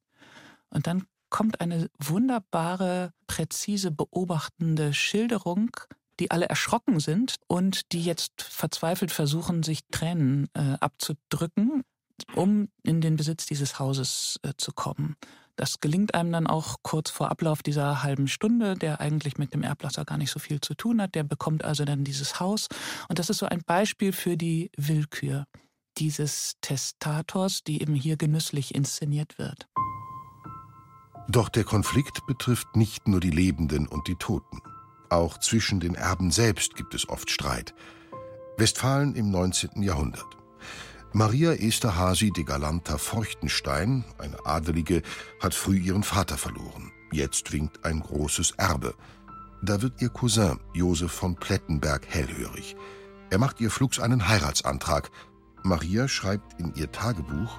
Und 0.70 0.86
dann 0.86 1.04
kommt 1.30 1.60
eine 1.60 1.88
wunderbare, 1.98 3.12
präzise, 3.26 3.90
beobachtende 3.90 4.92
Schilderung 4.92 5.70
die 6.20 6.30
alle 6.30 6.48
erschrocken 6.48 7.00
sind 7.00 7.36
und 7.46 7.92
die 7.92 8.02
jetzt 8.02 8.42
verzweifelt 8.42 9.10
versuchen, 9.10 9.62
sich 9.62 9.80
Tränen 9.90 10.48
äh, 10.54 10.76
abzudrücken, 10.80 11.82
um 12.34 12.68
in 12.82 13.00
den 13.00 13.16
Besitz 13.16 13.46
dieses 13.46 13.78
Hauses 13.78 14.38
äh, 14.42 14.52
zu 14.56 14.72
kommen. 14.72 15.16
Das 15.56 15.80
gelingt 15.80 16.14
einem 16.14 16.32
dann 16.32 16.46
auch 16.46 16.76
kurz 16.82 17.10
vor 17.10 17.30
Ablauf 17.30 17.62
dieser 17.62 18.02
halben 18.02 18.26
Stunde, 18.26 18.74
der 18.74 19.00
eigentlich 19.00 19.38
mit 19.38 19.52
dem 19.52 19.62
Erblasser 19.62 20.04
gar 20.04 20.18
nicht 20.18 20.30
so 20.30 20.38
viel 20.38 20.60
zu 20.60 20.74
tun 20.74 21.00
hat. 21.00 21.14
Der 21.14 21.24
bekommt 21.24 21.64
also 21.64 21.84
dann 21.84 22.04
dieses 22.04 22.40
Haus. 22.40 22.68
Und 23.08 23.18
das 23.18 23.30
ist 23.30 23.38
so 23.38 23.46
ein 23.46 23.62
Beispiel 23.64 24.12
für 24.12 24.36
die 24.36 24.70
Willkür 24.76 25.46
dieses 25.98 26.54
Testators, 26.62 27.64
die 27.64 27.82
eben 27.82 27.94
hier 27.94 28.16
genüsslich 28.16 28.74
inszeniert 28.74 29.38
wird. 29.38 29.68
Doch 31.28 31.48
der 31.48 31.64
Konflikt 31.64 32.26
betrifft 32.26 32.76
nicht 32.76 33.06
nur 33.06 33.20
die 33.20 33.30
Lebenden 33.30 33.86
und 33.86 34.08
die 34.08 34.16
Toten. 34.16 34.60
Auch 35.10 35.38
zwischen 35.38 35.80
den 35.80 35.94
Erben 35.94 36.30
selbst 36.30 36.74
gibt 36.74 36.94
es 36.94 37.08
oft 37.08 37.30
Streit. 37.30 37.74
Westfalen 38.56 39.14
im 39.14 39.30
19. 39.30 39.82
Jahrhundert. 39.82 40.41
Maria 41.14 41.52
Esterhazy 41.52 42.30
de 42.30 42.42
Galanta 42.42 42.96
Feuchtenstein, 42.96 44.02
eine 44.16 44.46
Adelige, 44.46 45.02
hat 45.40 45.52
früh 45.52 45.76
ihren 45.76 46.04
Vater 46.04 46.38
verloren. 46.38 46.90
Jetzt 47.12 47.52
winkt 47.52 47.84
ein 47.84 48.00
großes 48.00 48.52
Erbe. 48.52 48.94
Da 49.62 49.82
wird 49.82 50.00
ihr 50.00 50.08
Cousin 50.08 50.58
Josef 50.72 51.12
von 51.12 51.36
Plettenberg 51.36 52.06
hellhörig. 52.08 52.76
Er 53.28 53.36
macht 53.36 53.60
ihr 53.60 53.70
flugs 53.70 54.00
einen 54.00 54.26
Heiratsantrag. 54.26 55.10
Maria 55.62 56.08
schreibt 56.08 56.58
in 56.58 56.72
ihr 56.76 56.90
Tagebuch: 56.90 57.58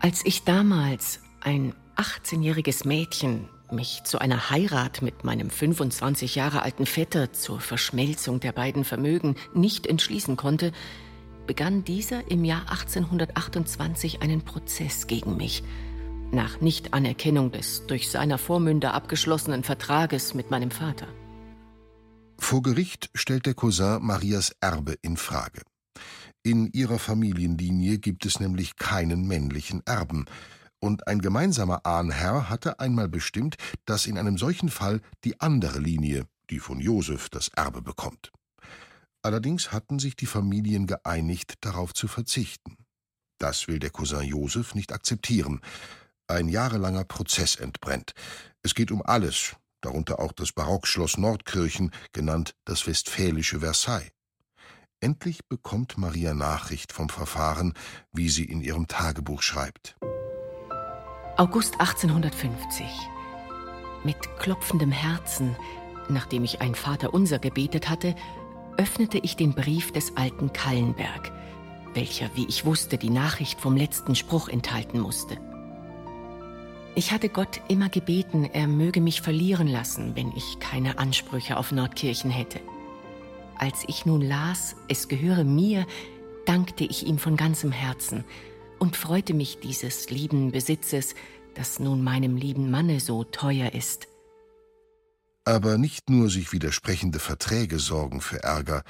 Als 0.00 0.22
ich 0.24 0.42
damals, 0.42 1.20
ein 1.40 1.74
18-jähriges 1.96 2.88
Mädchen, 2.88 3.48
mich 3.70 4.02
zu 4.04 4.18
einer 4.18 4.50
Heirat 4.50 5.00
mit 5.00 5.22
meinem 5.22 5.48
25 5.48 6.34
Jahre 6.34 6.62
alten 6.62 6.86
Vetter 6.86 7.32
zur 7.32 7.60
Verschmelzung 7.60 8.40
der 8.40 8.52
beiden 8.52 8.84
Vermögen 8.84 9.36
nicht 9.54 9.86
entschließen 9.86 10.36
konnte, 10.36 10.72
begann 11.46 11.84
dieser 11.84 12.30
im 12.30 12.44
Jahr 12.44 12.70
1828 12.70 14.22
einen 14.22 14.42
Prozess 14.42 15.06
gegen 15.06 15.36
mich, 15.36 15.62
nach 16.32 16.60
Nichtanerkennung 16.60 17.52
des 17.52 17.86
durch 17.86 18.10
seiner 18.10 18.38
Vormünder 18.38 18.94
abgeschlossenen 18.94 19.62
Vertrages 19.62 20.34
mit 20.34 20.50
meinem 20.50 20.70
Vater. 20.70 21.06
Vor 22.38 22.62
Gericht 22.62 23.10
stellt 23.14 23.46
der 23.46 23.54
Cousin 23.54 24.02
Marias 24.02 24.52
Erbe 24.60 24.96
in 25.02 25.16
Frage. 25.16 25.62
In 26.42 26.70
ihrer 26.72 26.98
Familienlinie 26.98 27.98
gibt 27.98 28.26
es 28.26 28.38
nämlich 28.40 28.76
keinen 28.76 29.26
männlichen 29.26 29.82
Erben, 29.86 30.26
und 30.78 31.08
ein 31.08 31.20
gemeinsamer 31.20 31.86
Ahnherr 31.86 32.50
hatte 32.50 32.78
einmal 32.80 33.08
bestimmt, 33.08 33.56
dass 33.86 34.06
in 34.06 34.18
einem 34.18 34.38
solchen 34.38 34.68
Fall 34.68 35.00
die 35.24 35.40
andere 35.40 35.78
Linie, 35.78 36.26
die 36.50 36.58
von 36.58 36.80
Josef, 36.80 37.28
das 37.30 37.48
Erbe 37.48 37.82
bekommt. 37.82 38.30
Allerdings 39.26 39.72
hatten 39.72 39.98
sich 39.98 40.14
die 40.14 40.24
Familien 40.24 40.86
geeinigt, 40.86 41.54
darauf 41.62 41.92
zu 41.92 42.06
verzichten. 42.06 42.76
Das 43.38 43.66
will 43.66 43.80
der 43.80 43.90
Cousin 43.90 44.22
Josef 44.22 44.76
nicht 44.76 44.92
akzeptieren. 44.92 45.62
Ein 46.28 46.46
jahrelanger 46.48 47.02
Prozess 47.02 47.56
entbrennt. 47.56 48.12
Es 48.62 48.76
geht 48.76 48.92
um 48.92 49.02
alles, 49.02 49.56
darunter 49.80 50.20
auch 50.20 50.30
das 50.30 50.52
Barockschloss 50.52 51.18
Nordkirchen, 51.18 51.90
genannt 52.12 52.54
das 52.66 52.86
westfälische 52.86 53.58
Versailles. 53.58 54.12
Endlich 55.00 55.44
bekommt 55.48 55.98
Maria 55.98 56.32
Nachricht 56.32 56.92
vom 56.92 57.08
Verfahren, 57.08 57.74
wie 58.12 58.28
sie 58.28 58.44
in 58.44 58.60
ihrem 58.60 58.86
Tagebuch 58.86 59.42
schreibt. 59.42 59.96
August 61.36 61.80
1850. 61.80 62.86
Mit 64.04 64.18
klopfendem 64.38 64.92
Herzen, 64.92 65.56
nachdem 66.08 66.44
ich 66.44 66.60
ein 66.60 66.76
Vaterunser 66.76 67.40
gebetet 67.40 67.88
hatte, 67.88 68.14
öffnete 68.78 69.18
ich 69.18 69.36
den 69.36 69.52
Brief 69.54 69.92
des 69.92 70.16
alten 70.16 70.52
Kallenberg, 70.52 71.32
welcher, 71.94 72.30
wie 72.34 72.46
ich 72.46 72.64
wusste, 72.64 72.98
die 72.98 73.10
Nachricht 73.10 73.60
vom 73.60 73.76
letzten 73.76 74.14
Spruch 74.14 74.48
enthalten 74.48 75.00
musste. 75.00 75.38
Ich 76.94 77.12
hatte 77.12 77.28
Gott 77.28 77.60
immer 77.68 77.88
gebeten, 77.88 78.44
er 78.44 78.66
möge 78.66 79.00
mich 79.00 79.20
verlieren 79.20 79.68
lassen, 79.68 80.16
wenn 80.16 80.32
ich 80.34 80.58
keine 80.60 80.98
Ansprüche 80.98 81.58
auf 81.58 81.72
Nordkirchen 81.72 82.30
hätte. 82.30 82.60
Als 83.58 83.84
ich 83.86 84.06
nun 84.06 84.22
las, 84.22 84.76
es 84.88 85.08
gehöre 85.08 85.44
mir, 85.44 85.86
dankte 86.46 86.84
ich 86.84 87.06
ihm 87.06 87.18
von 87.18 87.36
ganzem 87.36 87.72
Herzen 87.72 88.24
und 88.78 88.96
freute 88.96 89.34
mich 89.34 89.58
dieses 89.60 90.10
lieben 90.10 90.52
Besitzes, 90.52 91.14
das 91.54 91.80
nun 91.80 92.04
meinem 92.04 92.36
lieben 92.36 92.70
Manne 92.70 93.00
so 93.00 93.24
teuer 93.24 93.72
ist. 93.72 94.08
Aber 95.46 95.78
nicht 95.78 96.10
nur 96.10 96.28
sich 96.28 96.52
widersprechende 96.52 97.20
Verträge 97.20 97.78
sorgen 97.78 98.20
für 98.20 98.42
Ärger, 98.42 98.82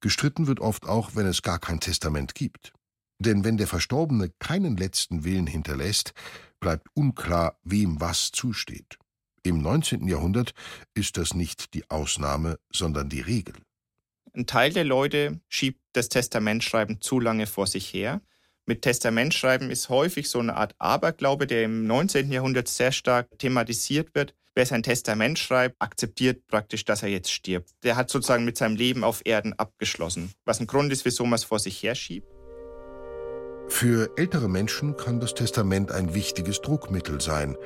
gestritten 0.00 0.48
wird 0.48 0.58
oft 0.58 0.86
auch, 0.86 1.14
wenn 1.14 1.26
es 1.26 1.42
gar 1.42 1.60
kein 1.60 1.78
Testament 1.78 2.34
gibt. 2.34 2.72
Denn 3.20 3.44
wenn 3.44 3.56
der 3.56 3.68
Verstorbene 3.68 4.32
keinen 4.40 4.76
letzten 4.76 5.22
Willen 5.22 5.46
hinterlässt, 5.46 6.12
bleibt 6.58 6.88
unklar, 6.94 7.56
wem 7.62 8.00
was 8.00 8.32
zusteht. 8.32 8.98
Im 9.44 9.62
19. 9.62 10.08
Jahrhundert 10.08 10.54
ist 10.92 11.16
das 11.16 11.34
nicht 11.34 11.72
die 11.72 11.88
Ausnahme, 11.88 12.58
sondern 12.72 13.08
die 13.08 13.20
Regel. 13.20 13.54
Ein 14.34 14.46
Teil 14.46 14.72
der 14.72 14.84
Leute 14.84 15.40
schiebt 15.48 15.80
das 15.92 16.08
Testamentschreiben 16.08 17.00
zu 17.00 17.20
lange 17.20 17.46
vor 17.46 17.68
sich 17.68 17.94
her 17.94 18.20
mit 18.64 18.82
Testamentschreiben 18.82 19.70
ist 19.70 19.88
häufig 19.88 20.28
so 20.30 20.38
eine 20.38 20.56
Art 20.56 20.74
Aberglaube, 20.78 21.46
der 21.46 21.64
im 21.64 21.86
19. 21.86 22.30
Jahrhundert 22.30 22.68
sehr 22.68 22.92
stark 22.92 23.38
thematisiert 23.38 24.14
wird. 24.14 24.34
Wer 24.54 24.66
sein 24.66 24.82
Testament 24.82 25.38
schreibt, 25.38 25.76
akzeptiert 25.80 26.46
praktisch, 26.46 26.84
dass 26.84 27.02
er 27.02 27.08
jetzt 27.08 27.32
stirbt. 27.32 27.70
Der 27.84 27.96
hat 27.96 28.10
sozusagen 28.10 28.44
mit 28.44 28.58
seinem 28.58 28.76
Leben 28.76 29.02
auf 29.02 29.22
Erden 29.24 29.54
abgeschlossen. 29.54 30.32
Was 30.44 30.60
ein 30.60 30.66
Grund 30.66 30.92
ist, 30.92 31.06
wieso 31.06 31.24
man 31.24 31.34
es 31.34 31.44
vor 31.44 31.58
sich 31.58 31.82
herschiebt. 31.82 32.26
Für 33.68 34.10
ältere 34.16 34.48
Menschen 34.48 34.96
kann 34.98 35.20
das 35.20 35.32
Testament 35.32 35.90
ein 35.90 36.12
wichtiges 36.12 36.60
Druckmittel 36.60 37.20
sein. 37.20 37.56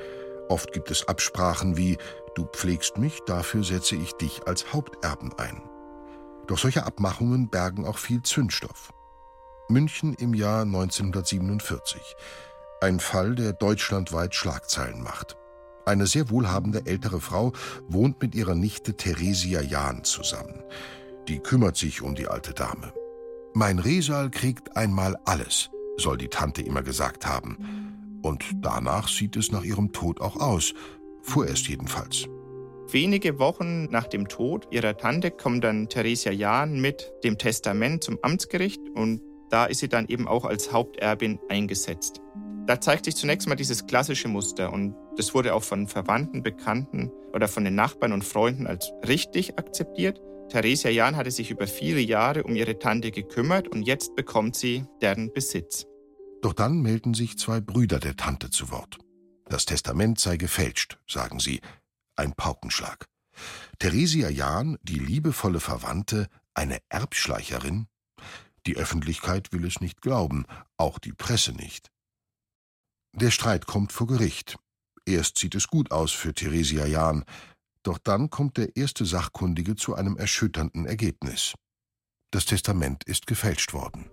Oft 0.47 0.71
gibt 0.71 0.89
es 0.89 1.07
Absprachen 1.07 1.75
wie 1.75 1.97
Du 2.35 2.45
pflegst 2.45 2.97
mich, 2.97 3.19
dafür 3.25 3.63
setze 3.63 3.95
ich 3.95 4.13
dich 4.13 4.47
als 4.47 4.71
Haupterben 4.71 5.33
ein. 5.37 5.61
Doch 6.45 6.57
solche 6.57 6.85
Abmachungen 6.85 7.49
bergen 7.49 7.85
auch 7.85 7.97
viel 7.97 8.21
Zündstoff. 8.21 8.93
München 9.67 10.13
im 10.13 10.33
Jahr 10.33 10.61
1947. 10.61 12.15
Ein 12.79 13.01
Fall, 13.01 13.35
der 13.35 13.51
deutschlandweit 13.51 14.33
Schlagzeilen 14.33 15.01
macht. 15.01 15.35
Eine 15.87 16.05
sehr 16.05 16.29
wohlhabende 16.29 16.85
ältere 16.85 17.21
Frau 17.21 17.53
wohnt 17.87 18.21
mit 18.21 18.35
ihrer 18.35 18.55
Nichte 18.55 18.97
Theresia 18.97 19.61
Jahn 19.61 20.03
zusammen. 20.03 20.61
Die 21.29 21.39
kümmert 21.39 21.77
sich 21.77 22.01
um 22.01 22.13
die 22.13 22.27
alte 22.27 22.53
Dame. 22.53 22.91
Mein 23.53 23.79
Resal 23.79 24.29
kriegt 24.29 24.75
einmal 24.75 25.15
alles, 25.23 25.69
soll 25.95 26.17
die 26.17 26.27
Tante 26.27 26.61
immer 26.61 26.83
gesagt 26.83 27.25
haben. 27.25 28.19
Und 28.21 28.43
danach 28.55 29.07
sieht 29.07 29.37
es 29.37 29.53
nach 29.53 29.63
ihrem 29.63 29.93
Tod 29.93 30.19
auch 30.19 30.35
aus, 30.35 30.73
vorerst 31.21 31.69
jedenfalls. 31.69 32.25
Wenige 32.91 33.39
Wochen 33.39 33.85
nach 33.85 34.07
dem 34.07 34.27
Tod 34.27 34.67
ihrer 34.71 34.97
Tante 34.97 35.31
kommt 35.31 35.63
dann 35.63 35.87
Theresia 35.87 36.33
Jahn 36.33 36.81
mit 36.81 37.13
dem 37.23 37.37
Testament 37.37 38.03
zum 38.03 38.19
Amtsgericht 38.23 38.81
und 38.93 39.21
da 39.49 39.63
ist 39.63 39.79
sie 39.79 39.87
dann 39.87 40.09
eben 40.09 40.27
auch 40.27 40.43
als 40.43 40.73
Haupterbin 40.73 41.39
eingesetzt. 41.47 42.19
Da 42.65 42.81
zeigt 42.81 43.05
sich 43.05 43.15
zunächst 43.15 43.47
mal 43.47 43.55
dieses 43.55 43.87
klassische 43.87 44.27
Muster 44.27 44.73
und 44.73 44.93
das 45.17 45.33
wurde 45.33 45.53
auch 45.53 45.63
von 45.63 45.87
Verwandten, 45.87 46.43
Bekannten 46.43 47.11
oder 47.33 47.47
von 47.47 47.63
den 47.63 47.75
Nachbarn 47.75 48.13
und 48.13 48.23
Freunden 48.23 48.67
als 48.67 48.91
richtig 49.07 49.57
akzeptiert. 49.57 50.21
Theresia 50.49 50.89
Jahn 50.91 51.15
hatte 51.15 51.31
sich 51.31 51.51
über 51.51 51.67
viele 51.67 51.99
Jahre 51.99 52.43
um 52.43 52.55
ihre 52.55 52.79
Tante 52.79 53.11
gekümmert 53.11 53.67
und 53.67 53.83
jetzt 53.83 54.15
bekommt 54.15 54.55
sie 54.55 54.85
deren 55.01 55.33
Besitz. 55.33 55.85
Doch 56.41 56.53
dann 56.53 56.81
melden 56.81 57.13
sich 57.13 57.37
zwei 57.37 57.59
Brüder 57.59 57.99
der 57.99 58.15
Tante 58.15 58.49
zu 58.49 58.71
Wort. 58.71 58.97
Das 59.45 59.65
Testament 59.65 60.19
sei 60.19 60.37
gefälscht, 60.37 60.99
sagen 61.07 61.39
sie. 61.39 61.61
Ein 62.15 62.33
Paukenschlag. 62.33 63.07
Theresia 63.79 64.29
Jahn, 64.29 64.77
die 64.81 64.99
liebevolle 64.99 65.59
Verwandte, 65.59 66.27
eine 66.53 66.79
Erbschleicherin? 66.89 67.87
Die 68.65 68.75
Öffentlichkeit 68.75 69.51
will 69.53 69.65
es 69.65 69.79
nicht 69.81 70.01
glauben, 70.01 70.45
auch 70.77 70.99
die 70.99 71.13
Presse 71.13 71.53
nicht. 71.53 71.89
Der 73.13 73.31
Streit 73.31 73.65
kommt 73.65 73.91
vor 73.91 74.07
Gericht. 74.07 74.57
Erst 75.07 75.37
sieht 75.37 75.55
es 75.55 75.67
gut 75.67 75.91
aus 75.91 76.11
für 76.11 76.33
Theresia 76.33 76.85
Jahn, 76.85 77.23
doch 77.81 77.97
dann 77.97 78.29
kommt 78.29 78.57
der 78.57 78.75
erste 78.75 79.05
Sachkundige 79.05 79.77
zu 79.77 79.95
einem 79.95 80.17
erschütternden 80.17 80.85
Ergebnis. 80.85 81.53
Das 82.31 82.45
Testament 82.45 83.05
ist 83.05 83.25
gefälscht 83.25 83.71
worden. 83.71 84.11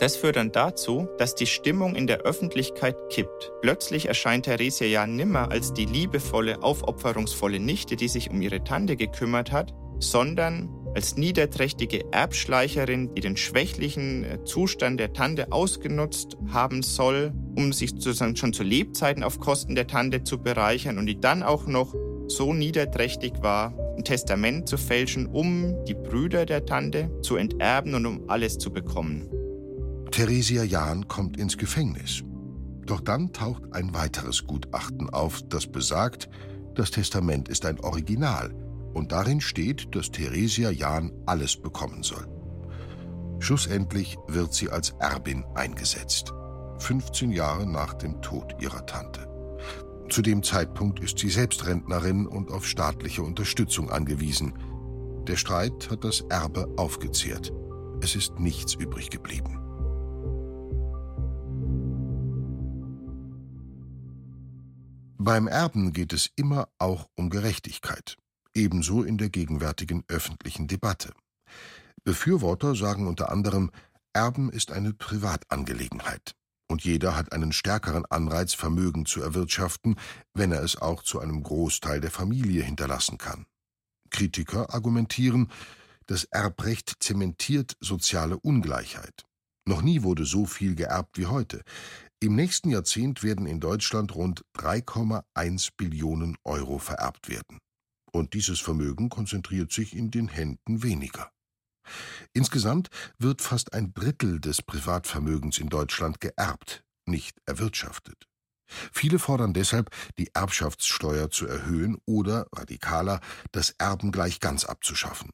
Das 0.00 0.16
führt 0.16 0.36
dann 0.36 0.52
dazu, 0.52 1.08
dass 1.16 1.34
die 1.34 1.46
Stimmung 1.46 1.94
in 1.94 2.06
der 2.06 2.18
Öffentlichkeit 2.18 2.96
kippt. 3.08 3.52
Plötzlich 3.62 4.06
erscheint 4.06 4.44
Theresia 4.44 4.86
ja 4.86 5.06
nimmer 5.06 5.50
als 5.50 5.72
die 5.72 5.86
liebevolle, 5.86 6.62
aufopferungsvolle 6.62 7.58
Nichte, 7.58 7.96
die 7.96 8.08
sich 8.08 8.28
um 8.28 8.42
ihre 8.42 8.62
Tante 8.64 8.96
gekümmert 8.96 9.50
hat, 9.50 9.72
sondern 10.10 10.68
als 10.94 11.16
niederträchtige 11.16 12.12
Erbschleicherin, 12.12 13.14
die 13.14 13.20
den 13.20 13.36
schwächlichen 13.36 14.24
äh, 14.24 14.44
Zustand 14.44 15.00
der 15.00 15.12
Tante 15.12 15.50
ausgenutzt 15.50 16.36
haben 16.52 16.82
soll, 16.82 17.32
um 17.56 17.72
sich 17.72 17.90
sozusagen 17.90 18.36
schon 18.36 18.52
zu 18.52 18.62
Lebzeiten 18.62 19.24
auf 19.24 19.40
Kosten 19.40 19.74
der 19.74 19.86
Tante 19.86 20.22
zu 20.22 20.38
bereichern 20.38 20.98
und 20.98 21.06
die 21.06 21.20
dann 21.20 21.42
auch 21.42 21.66
noch 21.66 21.94
so 22.28 22.54
niederträchtig 22.54 23.32
war, 23.40 23.74
ein 23.96 24.04
Testament 24.04 24.68
zu 24.68 24.76
fälschen, 24.76 25.26
um 25.26 25.84
die 25.84 25.94
Brüder 25.94 26.46
der 26.46 26.64
Tante 26.64 27.10
zu 27.22 27.36
enterben 27.36 27.94
und 27.94 28.06
um 28.06 28.28
alles 28.28 28.58
zu 28.58 28.72
bekommen. 28.72 29.28
Theresia 30.10 30.62
Jahn 30.62 31.08
kommt 31.08 31.36
ins 31.36 31.58
Gefängnis. 31.58 32.22
Doch 32.86 33.00
dann 33.00 33.32
taucht 33.32 33.62
ein 33.72 33.94
weiteres 33.94 34.46
Gutachten 34.46 35.10
auf, 35.10 35.42
das 35.48 35.66
besagt, 35.66 36.28
das 36.74 36.90
Testament 36.90 37.48
ist 37.48 37.66
ein 37.66 37.80
Original 37.80 38.54
und 38.94 39.12
darin 39.12 39.40
steht, 39.40 39.94
dass 39.94 40.10
Theresia 40.10 40.70
Jahn 40.70 41.12
alles 41.26 41.60
bekommen 41.60 42.02
soll. 42.02 42.26
Schlussendlich 43.40 44.16
wird 44.28 44.54
sie 44.54 44.70
als 44.70 44.90
Erbin 45.00 45.44
eingesetzt, 45.54 46.32
15 46.78 47.30
Jahre 47.30 47.66
nach 47.66 47.94
dem 47.94 48.22
Tod 48.22 48.54
ihrer 48.60 48.86
Tante. 48.86 49.28
Zu 50.08 50.22
dem 50.22 50.42
Zeitpunkt 50.42 51.00
ist 51.00 51.18
sie 51.18 51.30
selbst 51.30 51.66
Rentnerin 51.66 52.26
und 52.26 52.50
auf 52.50 52.66
staatliche 52.66 53.22
Unterstützung 53.22 53.90
angewiesen. 53.90 54.54
Der 55.26 55.36
Streit 55.36 55.90
hat 55.90 56.04
das 56.04 56.20
Erbe 56.28 56.72
aufgezehrt. 56.76 57.52
Es 58.00 58.14
ist 58.14 58.38
nichts 58.38 58.74
übrig 58.74 59.10
geblieben. 59.10 59.58
Beim 65.18 65.48
Erben 65.48 65.94
geht 65.94 66.12
es 66.12 66.30
immer 66.36 66.68
auch 66.78 67.08
um 67.14 67.30
Gerechtigkeit, 67.30 68.16
ebenso 68.54 69.02
in 69.02 69.18
der 69.18 69.30
gegenwärtigen 69.30 70.04
öffentlichen 70.08 70.66
Debatte. 70.68 71.12
Befürworter 72.04 72.74
sagen 72.74 73.06
unter 73.06 73.30
anderem, 73.30 73.70
Erben 74.12 74.50
ist 74.50 74.70
eine 74.70 74.92
Privatangelegenheit 74.94 76.36
und 76.68 76.84
jeder 76.84 77.16
hat 77.16 77.32
einen 77.32 77.52
stärkeren 77.52 78.04
Anreiz, 78.06 78.54
Vermögen 78.54 79.06
zu 79.06 79.20
erwirtschaften, 79.20 79.96
wenn 80.34 80.52
er 80.52 80.62
es 80.62 80.76
auch 80.76 81.02
zu 81.02 81.20
einem 81.20 81.42
Großteil 81.42 82.00
der 82.00 82.10
Familie 82.10 82.62
hinterlassen 82.62 83.18
kann. 83.18 83.46
Kritiker 84.10 84.72
argumentieren, 84.72 85.50
das 86.06 86.24
Erbrecht 86.24 86.96
zementiert 87.00 87.76
soziale 87.80 88.38
Ungleichheit. 88.38 89.24
Noch 89.66 89.82
nie 89.82 90.02
wurde 90.02 90.24
so 90.24 90.46
viel 90.46 90.74
geerbt 90.74 91.18
wie 91.18 91.26
heute. 91.26 91.62
Im 92.20 92.36
nächsten 92.36 92.70
Jahrzehnt 92.70 93.22
werden 93.22 93.46
in 93.46 93.60
Deutschland 93.60 94.14
rund 94.14 94.44
3,1 94.56 95.70
Billionen 95.76 96.36
Euro 96.44 96.78
vererbt 96.78 97.28
werden. 97.28 97.58
Und 98.14 98.32
dieses 98.32 98.60
Vermögen 98.60 99.08
konzentriert 99.08 99.72
sich 99.72 99.96
in 99.96 100.12
den 100.12 100.28
Händen 100.28 100.84
weniger. 100.84 101.32
Insgesamt 102.32 102.88
wird 103.18 103.42
fast 103.42 103.72
ein 103.72 103.92
Drittel 103.92 104.38
des 104.38 104.62
Privatvermögens 104.62 105.58
in 105.58 105.68
Deutschland 105.68 106.20
geerbt, 106.20 106.84
nicht 107.06 107.36
erwirtschaftet. 107.44 108.28
Viele 108.92 109.18
fordern 109.18 109.52
deshalb, 109.52 109.90
die 110.16 110.30
Erbschaftssteuer 110.32 111.28
zu 111.30 111.48
erhöhen 111.48 111.98
oder, 112.06 112.46
radikaler, 112.52 113.20
das 113.50 113.74
Erben 113.78 114.12
gleich 114.12 114.38
ganz 114.38 114.64
abzuschaffen. 114.64 115.30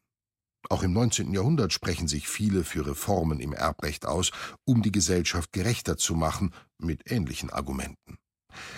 Auch 0.71 0.83
im 0.83 0.95
19. 0.95 1.35
Jahrhundert 1.35 1.75
sprechen 1.75 2.09
sich 2.09 2.29
viele 2.29 2.64
für 2.64 2.87
Reformen 2.87 3.40
im 3.40 3.53
Erbrecht 3.53 4.07
aus, 4.07 4.31
um 4.64 4.81
die 4.81 4.93
Gesellschaft 4.93 5.53
gerechter 5.53 5.99
zu 5.99 6.14
machen, 6.14 6.55
mit 6.79 7.11
ähnlichen 7.11 7.51
Argumenten. 7.51 8.16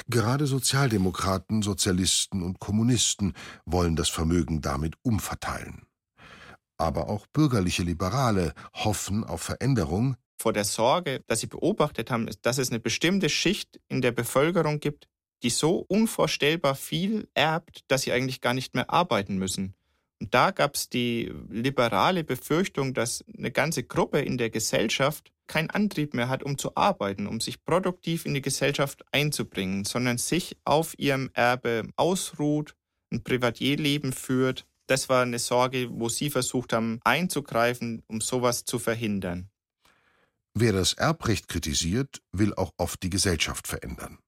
Gerade 0.09 0.47
Sozialdemokraten, 0.47 1.63
Sozialisten 1.63 2.43
und 2.43 2.59
Kommunisten 2.59 3.35
wollen 3.65 3.97
das 3.97 4.09
Vermögen 4.09 4.61
damit 4.61 4.95
umverteilen. 5.03 5.87
Aber 6.79 7.09
auch 7.09 7.27
bürgerliche 7.27 7.83
Liberale 7.83 8.55
hoffen 8.75 9.25
auf 9.25 9.43
Veränderung. 9.43 10.17
Vor 10.41 10.53
der 10.53 10.65
Sorge, 10.65 11.23
dass 11.27 11.41
sie 11.41 11.47
beobachtet 11.47 12.11
haben, 12.11 12.29
dass 12.43 12.59
es 12.59 12.71
eine 12.71 12.81
bestimmte 12.81 13.29
Schicht 13.29 13.81
in 13.89 14.03
der 14.03 14.13
Bevölkerung 14.13 14.81
gibt, 14.81 15.07
die 15.43 15.51
so 15.51 15.85
unvorstellbar 15.89 16.75
viel 16.75 17.29
erbt, 17.35 17.83
dass 17.89 18.03
sie 18.03 18.13
eigentlich 18.13 18.41
gar 18.41 18.55
nicht 18.55 18.75
mehr 18.75 18.91
arbeiten 18.91 19.37
müssen. 19.37 19.75
Da 20.31 20.51
gab 20.51 20.75
es 20.75 20.89
die 20.89 21.33
liberale 21.51 22.25
Befürchtung, 22.25 22.95
dass 22.95 23.25
eine 23.37 23.51
ganze 23.51 23.83
Gruppe 23.83 24.21
in 24.21 24.39
der 24.39 24.51
Gesellschaft 24.51 25.33
keinen 25.47 25.71
Antrieb 25.71 26.15
mehr 26.15 26.29
hat, 26.29 26.43
um 26.43 26.59
zu 26.59 26.77
arbeiten, 26.77 27.27
um 27.27 27.41
sich 27.41 27.65
produktiv 27.65 28.25
in 28.27 28.35
die 28.35 28.43
Gesellschaft 28.43 29.05
einzubringen, 29.13 29.85
sondern 29.85 30.19
sich 30.19 30.57
auf 30.65 30.99
ihrem 30.99 31.31
Erbe 31.35 31.89
ausruht, 31.97 32.75
ein 33.11 33.23
Privatierleben 33.23 34.13
führt. 34.13 34.67
Das 34.87 35.09
war 35.09 35.23
eine 35.23 35.39
Sorge, 35.39 35.89
wo 35.91 36.09
sie 36.09 36.31
versucht 36.31 36.73
haben 36.73 37.01
einzugreifen, 37.05 38.03
um 38.07 38.21
sowas 38.21 38.65
zu 38.65 38.79
verhindern. 38.79 39.49
Wer 40.55 40.73
das 40.73 40.93
Erbrecht 40.93 41.49
kritisiert, 41.49 42.23
will 42.33 42.55
auch 42.55 42.73
oft 42.77 43.03
die 43.03 43.11
Gesellschaft 43.11 43.67
verändern. 43.67 44.19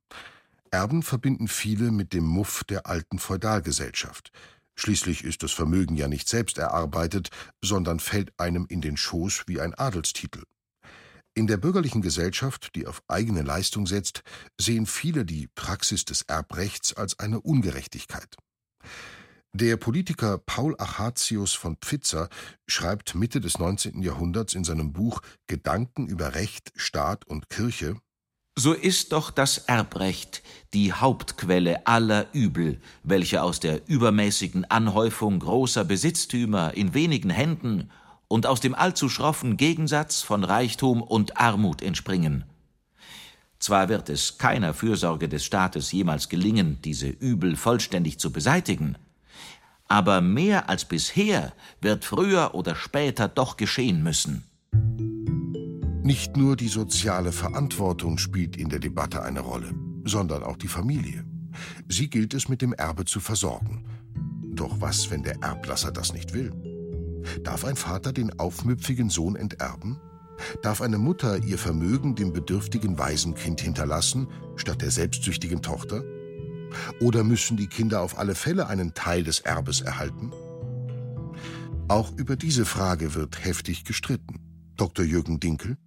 Erben 0.71 1.03
verbinden 1.03 1.49
viele 1.49 1.91
mit 1.91 2.13
dem 2.13 2.25
Muff 2.25 2.65
der 2.65 2.87
alten 2.87 3.19
Feudalgesellschaft– 3.19 4.33
Schließlich 4.77 5.25
ist 5.25 5.43
das 5.43 5.53
Vermögen 5.53 5.97
ja 5.97 6.09
nicht 6.09 6.29
selbst 6.29 6.59
erarbeitet, 6.59 7.31
sondern 7.63 8.01
fällt 8.01 8.33
einem 8.39 8.67
in 8.69 8.81
den 8.81 8.97
Schoß 8.97 9.45
wie 9.47 9.61
ein 9.61 9.75
Adelstitel. 9.75 10.43
In 11.37 11.47
der 11.49 11.57
bürgerlichen 11.57 12.01
Gesellschaft, 12.01 12.75
die 12.77 12.87
auf 12.87 13.03
eigene 13.09 13.43
Leistung 13.43 13.87
setzt, 13.87 14.23
sehen 14.61 14.87
viele 14.87 15.25
die 15.25 15.49
Praxis 15.55 16.05
des 16.05 16.23
Erbrechts 16.23 16.95
als 16.95 17.19
eine 17.19 17.41
Ungerechtigkeit. 17.41 18.37
Der 19.53 19.77
Politiker 19.77 20.39
Paul 20.39 20.75
Achatius 20.79 21.53
von 21.53 21.77
Pfitzer 21.77 22.29
schreibt 22.67 23.15
Mitte 23.15 23.41
des 23.41 23.59
19. 23.59 24.03
Jahrhunderts 24.03 24.55
in 24.55 24.65
seinem 24.65 24.93
Buch 24.93 25.21
Gedanken 25.47 26.07
über 26.09 26.35
Recht, 26.35 26.73
Staat 26.75 27.25
und 27.25 27.51
Kirche 27.51 27.97
so 28.57 28.73
ist 28.73 29.13
doch 29.13 29.31
das 29.31 29.59
Erbrecht 29.59 30.43
die 30.75 30.93
Hauptquelle 30.93 31.87
aller 31.87 32.27
Übel, 32.33 32.81
welche 33.03 33.43
aus 33.43 33.61
der 33.61 33.89
übermäßigen 33.89 34.65
Anhäufung 34.71 35.39
großer 35.39 35.85
Besitztümer 35.85 36.75
in 36.75 36.95
wenigen 36.95 37.31
Händen 37.31 37.91
und 38.29 38.47
aus 38.47 38.61
dem 38.61 38.75
allzu 38.75 39.09
schroffen 39.09 39.57
Gegensatz 39.57 40.23
von 40.23 40.45
Reichtum 40.45 41.03
und 41.03 41.37
Armut 41.37 41.83
entspringen. 41.83 42.45
Zwar 43.59 43.89
wird 43.89 44.09
es 44.09 44.39
keiner 44.39 44.75
Fürsorge 44.75 45.29
des 45.29 45.45
Staates 45.45 45.93
jemals 45.93 46.29
gelingen, 46.29 46.79
diese 46.83 47.09
Übel 47.09 47.57
vollständig 47.57 48.19
zu 48.19 48.33
beseitigen, 48.33 48.99
aber 49.87 50.21
mehr 50.21 50.69
als 50.69 50.85
bisher 50.85 51.53
wird 51.81 52.05
früher 52.05 52.55
oder 52.55 52.75
später 52.75 53.29
doch 53.29 53.57
geschehen 53.57 54.03
müssen. 54.03 54.45
Nicht 56.05 56.37
nur 56.37 56.55
die 56.55 56.69
soziale 56.69 57.33
Verantwortung 57.33 58.19
spielt 58.19 58.59
in 58.59 58.69
der 58.69 58.79
Debatte 58.79 59.23
eine 59.23 59.41
Rolle, 59.41 59.73
sondern 60.05 60.43
auch 60.43 60.59
die 60.59 60.69
Familie. 60.69 61.25
Sie 61.89 62.11
gilt 62.11 62.35
es 62.35 62.47
mit 62.47 62.61
dem 62.61 62.75
Erbe 62.75 63.07
zu 63.07 63.21
versorgen. 63.21 63.87
Doch 64.43 64.83
was, 64.83 65.11
wenn 65.11 65.23
der 65.23 65.43
Erblasser 65.43 65.93
das 65.93 66.13
nicht 66.13 66.35
will? 66.35 66.53
Darf 67.43 67.65
ein 67.65 67.77
Vater 67.77 68.13
den 68.13 68.39
aufmüpfigen 68.39 69.09
Sohn 69.09 69.35
enterben? 69.35 69.99
Darf 70.61 70.83
eine 70.83 70.99
Mutter 70.99 71.43
ihr 71.43 71.57
Vermögen 71.57 72.15
dem 72.15 72.35
bedürftigen 72.35 72.99
Waisenkind 72.99 73.63
hinterlassen, 73.63 74.29
statt 74.57 74.83
der 74.83 74.91
selbstsüchtigen 74.91 75.63
Tochter? 75.63 76.05
Oder 77.01 77.25
müssen 77.25 77.57
die 77.57 77.69
Kinder 77.69 78.03
auf 78.03 78.19
alle 78.19 78.35
Fälle 78.35 78.67
einen 78.67 78.93
Teil 78.93 79.25
des 79.25 79.41
Erbes 79.41 79.81
erhalten? 79.81 80.33
Auch 81.89 82.13
über 82.19 82.37
diese 82.37 82.67
Frage 82.67 83.15
wird 83.15 83.43
heftig 83.43 83.85
gestritten. 83.85 84.41
Dr. 84.77 85.07
Jürgen 85.07 85.41
Dinkel 85.41 85.79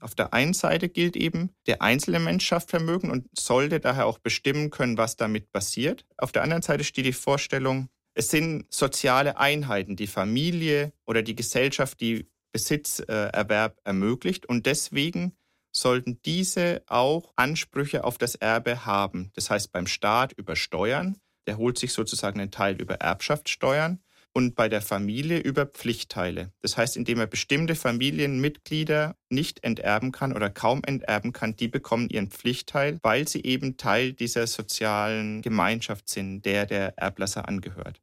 auf 0.00 0.14
der 0.14 0.32
einen 0.32 0.54
Seite 0.54 0.88
gilt 0.88 1.16
eben, 1.16 1.50
der 1.66 1.82
einzelne 1.82 2.18
Mensch 2.18 2.46
schafft 2.46 2.70
Vermögen 2.70 3.10
und 3.10 3.26
sollte 3.38 3.80
daher 3.80 4.06
auch 4.06 4.18
bestimmen 4.18 4.70
können, 4.70 4.98
was 4.98 5.16
damit 5.16 5.52
passiert. 5.52 6.04
Auf 6.16 6.32
der 6.32 6.42
anderen 6.42 6.62
Seite 6.62 6.84
steht 6.84 7.06
die 7.06 7.12
Vorstellung, 7.12 7.88
es 8.14 8.28
sind 8.28 8.64
soziale 8.72 9.38
Einheiten, 9.38 9.96
die 9.96 10.06
Familie 10.06 10.92
oder 11.06 11.22
die 11.22 11.36
Gesellschaft, 11.36 12.00
die 12.00 12.28
Besitzerwerb 12.52 13.78
ermöglicht 13.84 14.46
und 14.46 14.66
deswegen 14.66 15.36
sollten 15.72 16.20
diese 16.22 16.82
auch 16.86 17.32
Ansprüche 17.36 18.02
auf 18.02 18.18
das 18.18 18.34
Erbe 18.34 18.84
haben. 18.86 19.30
Das 19.34 19.50
heißt 19.50 19.70
beim 19.70 19.86
Staat 19.86 20.32
über 20.32 20.56
Steuern, 20.56 21.18
der 21.46 21.58
holt 21.58 21.78
sich 21.78 21.92
sozusagen 21.92 22.40
einen 22.40 22.50
Teil 22.50 22.80
über 22.80 22.96
Erbschaftssteuern 22.96 24.00
und 24.32 24.54
bei 24.54 24.68
der 24.68 24.80
Familie 24.80 25.38
über 25.38 25.66
Pflichtteile. 25.66 26.52
Das 26.60 26.76
heißt, 26.76 26.96
indem 26.96 27.18
er 27.18 27.26
bestimmte 27.26 27.74
Familienmitglieder 27.74 29.16
nicht 29.28 29.64
enterben 29.64 30.12
kann 30.12 30.32
oder 30.32 30.50
kaum 30.50 30.82
enterben 30.84 31.32
kann, 31.32 31.56
die 31.56 31.68
bekommen 31.68 32.08
ihren 32.08 32.30
Pflichtteil, 32.30 32.98
weil 33.02 33.26
sie 33.26 33.42
eben 33.42 33.76
Teil 33.76 34.12
dieser 34.12 34.46
sozialen 34.46 35.42
Gemeinschaft 35.42 36.08
sind, 36.08 36.44
der 36.44 36.66
der 36.66 36.96
Erblasser 36.98 37.48
angehört. 37.48 38.00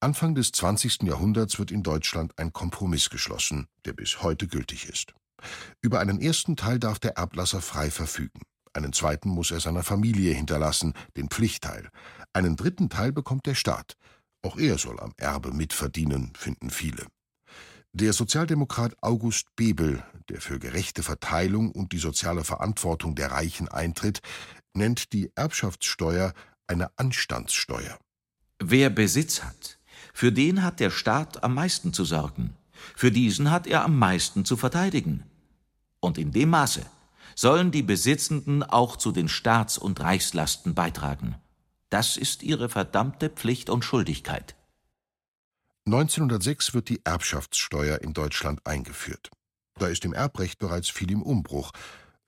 Anfang 0.00 0.34
des 0.34 0.50
20. 0.52 1.02
Jahrhunderts 1.04 1.58
wird 1.58 1.70
in 1.70 1.82
Deutschland 1.84 2.32
ein 2.36 2.52
Kompromiss 2.52 3.08
geschlossen, 3.08 3.68
der 3.84 3.92
bis 3.92 4.22
heute 4.22 4.48
gültig 4.48 4.88
ist. 4.88 5.14
Über 5.80 6.00
einen 6.00 6.20
ersten 6.20 6.56
Teil 6.56 6.78
darf 6.78 6.98
der 6.98 7.16
Erblasser 7.16 7.60
frei 7.60 7.90
verfügen. 7.90 8.42
Einen 8.74 8.92
zweiten 8.92 9.28
muss 9.28 9.50
er 9.50 9.60
seiner 9.60 9.82
Familie 9.82 10.34
hinterlassen, 10.34 10.94
den 11.16 11.28
Pflichtteil. 11.28 11.90
Einen 12.32 12.56
dritten 12.56 12.88
Teil 12.88 13.12
bekommt 13.12 13.46
der 13.46 13.54
Staat. 13.54 13.96
Auch 14.42 14.56
er 14.56 14.76
soll 14.76 14.98
am 15.00 15.12
Erbe 15.16 15.52
mitverdienen, 15.52 16.32
finden 16.36 16.70
viele. 16.70 17.06
Der 17.92 18.12
Sozialdemokrat 18.12 18.96
August 19.02 19.54
Bebel, 19.54 20.02
der 20.28 20.40
für 20.40 20.58
gerechte 20.58 21.02
Verteilung 21.02 21.70
und 21.70 21.92
die 21.92 21.98
soziale 21.98 22.42
Verantwortung 22.42 23.14
der 23.14 23.30
Reichen 23.30 23.68
eintritt, 23.68 24.20
nennt 24.74 25.12
die 25.12 25.30
Erbschaftssteuer 25.34 26.32
eine 26.66 26.90
Anstandssteuer. 26.96 27.98
Wer 28.58 28.90
Besitz 28.90 29.42
hat, 29.42 29.78
für 30.14 30.32
den 30.32 30.62
hat 30.62 30.80
der 30.80 30.90
Staat 30.90 31.44
am 31.44 31.54
meisten 31.54 31.92
zu 31.92 32.04
sorgen, 32.04 32.56
für 32.96 33.12
diesen 33.12 33.50
hat 33.50 33.66
er 33.66 33.84
am 33.84 33.98
meisten 33.98 34.44
zu 34.44 34.56
verteidigen. 34.56 35.24
Und 36.00 36.18
in 36.18 36.32
dem 36.32 36.50
Maße 36.50 36.84
sollen 37.34 37.70
die 37.70 37.82
Besitzenden 37.82 38.62
auch 38.62 38.96
zu 38.96 39.12
den 39.12 39.28
Staats- 39.28 39.78
und 39.78 40.00
Reichslasten 40.00 40.74
beitragen. 40.74 41.36
Das 41.92 42.16
ist 42.16 42.42
ihre 42.42 42.70
verdammte 42.70 43.28
Pflicht 43.28 43.68
und 43.68 43.84
Schuldigkeit. 43.84 44.56
1906 45.84 46.72
wird 46.72 46.88
die 46.88 47.04
Erbschaftssteuer 47.04 48.00
in 48.00 48.14
Deutschland 48.14 48.66
eingeführt. 48.66 49.28
Da 49.78 49.88
ist 49.88 50.06
im 50.06 50.14
Erbrecht 50.14 50.58
bereits 50.58 50.88
viel 50.88 51.10
im 51.10 51.22
Umbruch. 51.22 51.70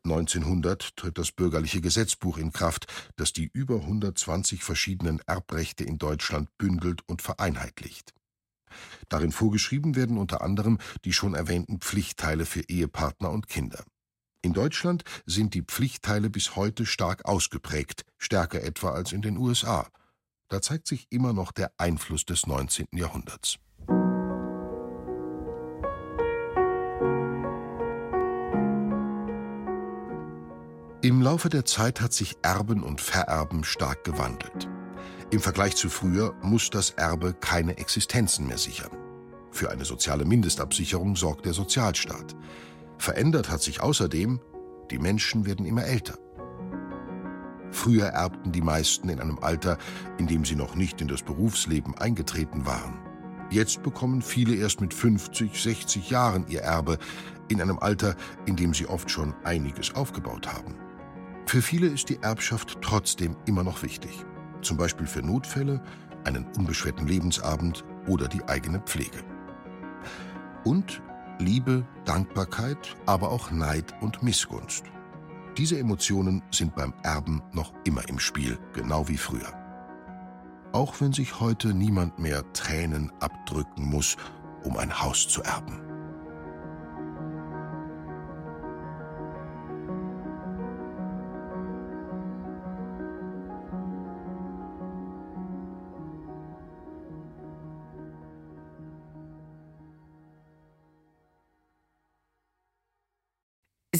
1900 0.04 0.94
tritt 0.96 1.16
das 1.16 1.32
bürgerliche 1.32 1.80
Gesetzbuch 1.80 2.36
in 2.36 2.52
Kraft, 2.52 2.92
das 3.16 3.32
die 3.32 3.48
über 3.54 3.76
120 3.76 4.62
verschiedenen 4.62 5.20
Erbrechte 5.20 5.84
in 5.84 5.96
Deutschland 5.96 6.50
bündelt 6.58 7.00
und 7.06 7.22
vereinheitlicht. 7.22 8.12
Darin 9.08 9.32
vorgeschrieben 9.32 9.96
werden 9.96 10.18
unter 10.18 10.42
anderem 10.42 10.76
die 11.06 11.14
schon 11.14 11.34
erwähnten 11.34 11.80
Pflichtteile 11.80 12.44
für 12.44 12.68
Ehepartner 12.68 13.30
und 13.30 13.48
Kinder. 13.48 13.82
In 14.44 14.52
Deutschland 14.52 15.04
sind 15.24 15.54
die 15.54 15.62
Pflichtteile 15.62 16.28
bis 16.28 16.54
heute 16.54 16.84
stark 16.84 17.24
ausgeprägt, 17.24 18.04
stärker 18.18 18.62
etwa 18.62 18.90
als 18.90 19.12
in 19.12 19.22
den 19.22 19.38
USA. 19.38 19.86
Da 20.48 20.60
zeigt 20.60 20.86
sich 20.86 21.06
immer 21.08 21.32
noch 21.32 21.50
der 21.50 21.72
Einfluss 21.78 22.26
des 22.26 22.46
19. 22.46 22.88
Jahrhunderts. 22.92 23.56
Im 31.00 31.22
Laufe 31.22 31.48
der 31.48 31.64
Zeit 31.64 32.02
hat 32.02 32.12
sich 32.12 32.36
Erben 32.42 32.82
und 32.82 33.00
Vererben 33.00 33.64
stark 33.64 34.04
gewandelt. 34.04 34.68
Im 35.30 35.40
Vergleich 35.40 35.74
zu 35.74 35.88
früher 35.88 36.34
muss 36.42 36.68
das 36.68 36.90
Erbe 36.90 37.32
keine 37.32 37.78
Existenzen 37.78 38.46
mehr 38.46 38.58
sichern. 38.58 38.90
Für 39.50 39.70
eine 39.70 39.86
soziale 39.86 40.26
Mindestabsicherung 40.26 41.16
sorgt 41.16 41.46
der 41.46 41.54
Sozialstaat. 41.54 42.36
Verändert 42.98 43.50
hat 43.50 43.62
sich 43.62 43.80
außerdem, 43.80 44.40
die 44.90 44.98
Menschen 44.98 45.46
werden 45.46 45.66
immer 45.66 45.84
älter. 45.84 46.18
Früher 47.70 48.06
erbten 48.06 48.52
die 48.52 48.60
meisten 48.60 49.08
in 49.08 49.20
einem 49.20 49.38
Alter, 49.40 49.78
in 50.18 50.26
dem 50.26 50.44
sie 50.44 50.54
noch 50.54 50.76
nicht 50.76 51.00
in 51.00 51.08
das 51.08 51.22
Berufsleben 51.22 51.98
eingetreten 51.98 52.66
waren. 52.66 52.98
Jetzt 53.50 53.82
bekommen 53.82 54.22
viele 54.22 54.54
erst 54.54 54.80
mit 54.80 54.94
50, 54.94 55.60
60 55.60 56.10
Jahren 56.10 56.46
ihr 56.48 56.60
Erbe, 56.60 56.98
in 57.48 57.60
einem 57.60 57.78
Alter, 57.78 58.16
in 58.46 58.56
dem 58.56 58.72
sie 58.74 58.86
oft 58.86 59.10
schon 59.10 59.34
einiges 59.44 59.94
aufgebaut 59.94 60.52
haben. 60.52 60.76
Für 61.46 61.60
viele 61.60 61.88
ist 61.88 62.08
die 62.08 62.22
Erbschaft 62.22 62.78
trotzdem 62.80 63.36
immer 63.46 63.62
noch 63.62 63.82
wichtig. 63.82 64.24
Zum 64.62 64.76
Beispiel 64.76 65.06
für 65.06 65.22
Notfälle, 65.22 65.82
einen 66.24 66.46
unbeschwerten 66.56 67.06
Lebensabend 67.06 67.84
oder 68.06 68.28
die 68.28 68.42
eigene 68.44 68.80
Pflege. 68.80 69.22
Und 70.64 71.02
Liebe, 71.38 71.84
Dankbarkeit, 72.04 72.96
aber 73.06 73.30
auch 73.30 73.50
Neid 73.50 73.94
und 74.00 74.22
Missgunst. 74.22 74.84
Diese 75.56 75.78
Emotionen 75.78 76.42
sind 76.50 76.74
beim 76.74 76.92
Erben 77.02 77.42
noch 77.52 77.72
immer 77.84 78.08
im 78.08 78.18
Spiel, 78.18 78.58
genau 78.72 79.08
wie 79.08 79.16
früher. 79.16 79.52
Auch 80.72 81.00
wenn 81.00 81.12
sich 81.12 81.40
heute 81.40 81.74
niemand 81.74 82.18
mehr 82.18 82.42
Tränen 82.52 83.12
abdrücken 83.20 83.84
muss, 83.84 84.16
um 84.64 84.76
ein 84.76 85.00
Haus 85.00 85.28
zu 85.28 85.42
erben. 85.42 85.80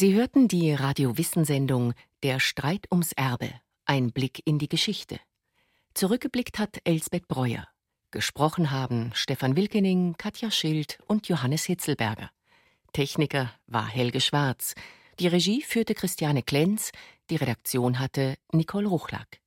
Sie 0.05 0.13
hörten 0.13 0.49
die 0.49 0.71
Radio-Wissen-Sendung 0.75 1.95
Der 2.23 2.39
Streit 2.39 2.93
ums 2.93 3.13
Erbe. 3.13 3.51
Ein 3.87 4.13
Blick 4.13 4.43
in 4.45 4.59
die 4.59 4.69
Geschichte. 4.69 5.19
Zurückgeblickt 5.95 6.59
hat 6.59 6.77
Elsbeth 6.85 7.27
Breuer. 7.27 7.67
Gesprochen 8.11 8.71
haben 8.71 9.13
Stefan 9.15 9.57
Wilkening, 9.57 10.17
Katja 10.19 10.51
Schild 10.51 10.99
und 11.07 11.29
Johannes 11.29 11.65
Hitzelberger. 11.65 12.31
Techniker 12.93 13.51
war 13.67 13.89
Helge 13.89 14.21
Schwarz. 14.21 14.75
Die 15.21 15.27
Regie 15.27 15.63
führte 15.63 15.95
Christiane 15.95 16.43
Klenz. 16.43 16.91
Die 17.31 17.37
Redaktion 17.37 17.99
hatte 17.99 18.35
Nicole 18.53 18.89
Ruchlack. 18.89 19.41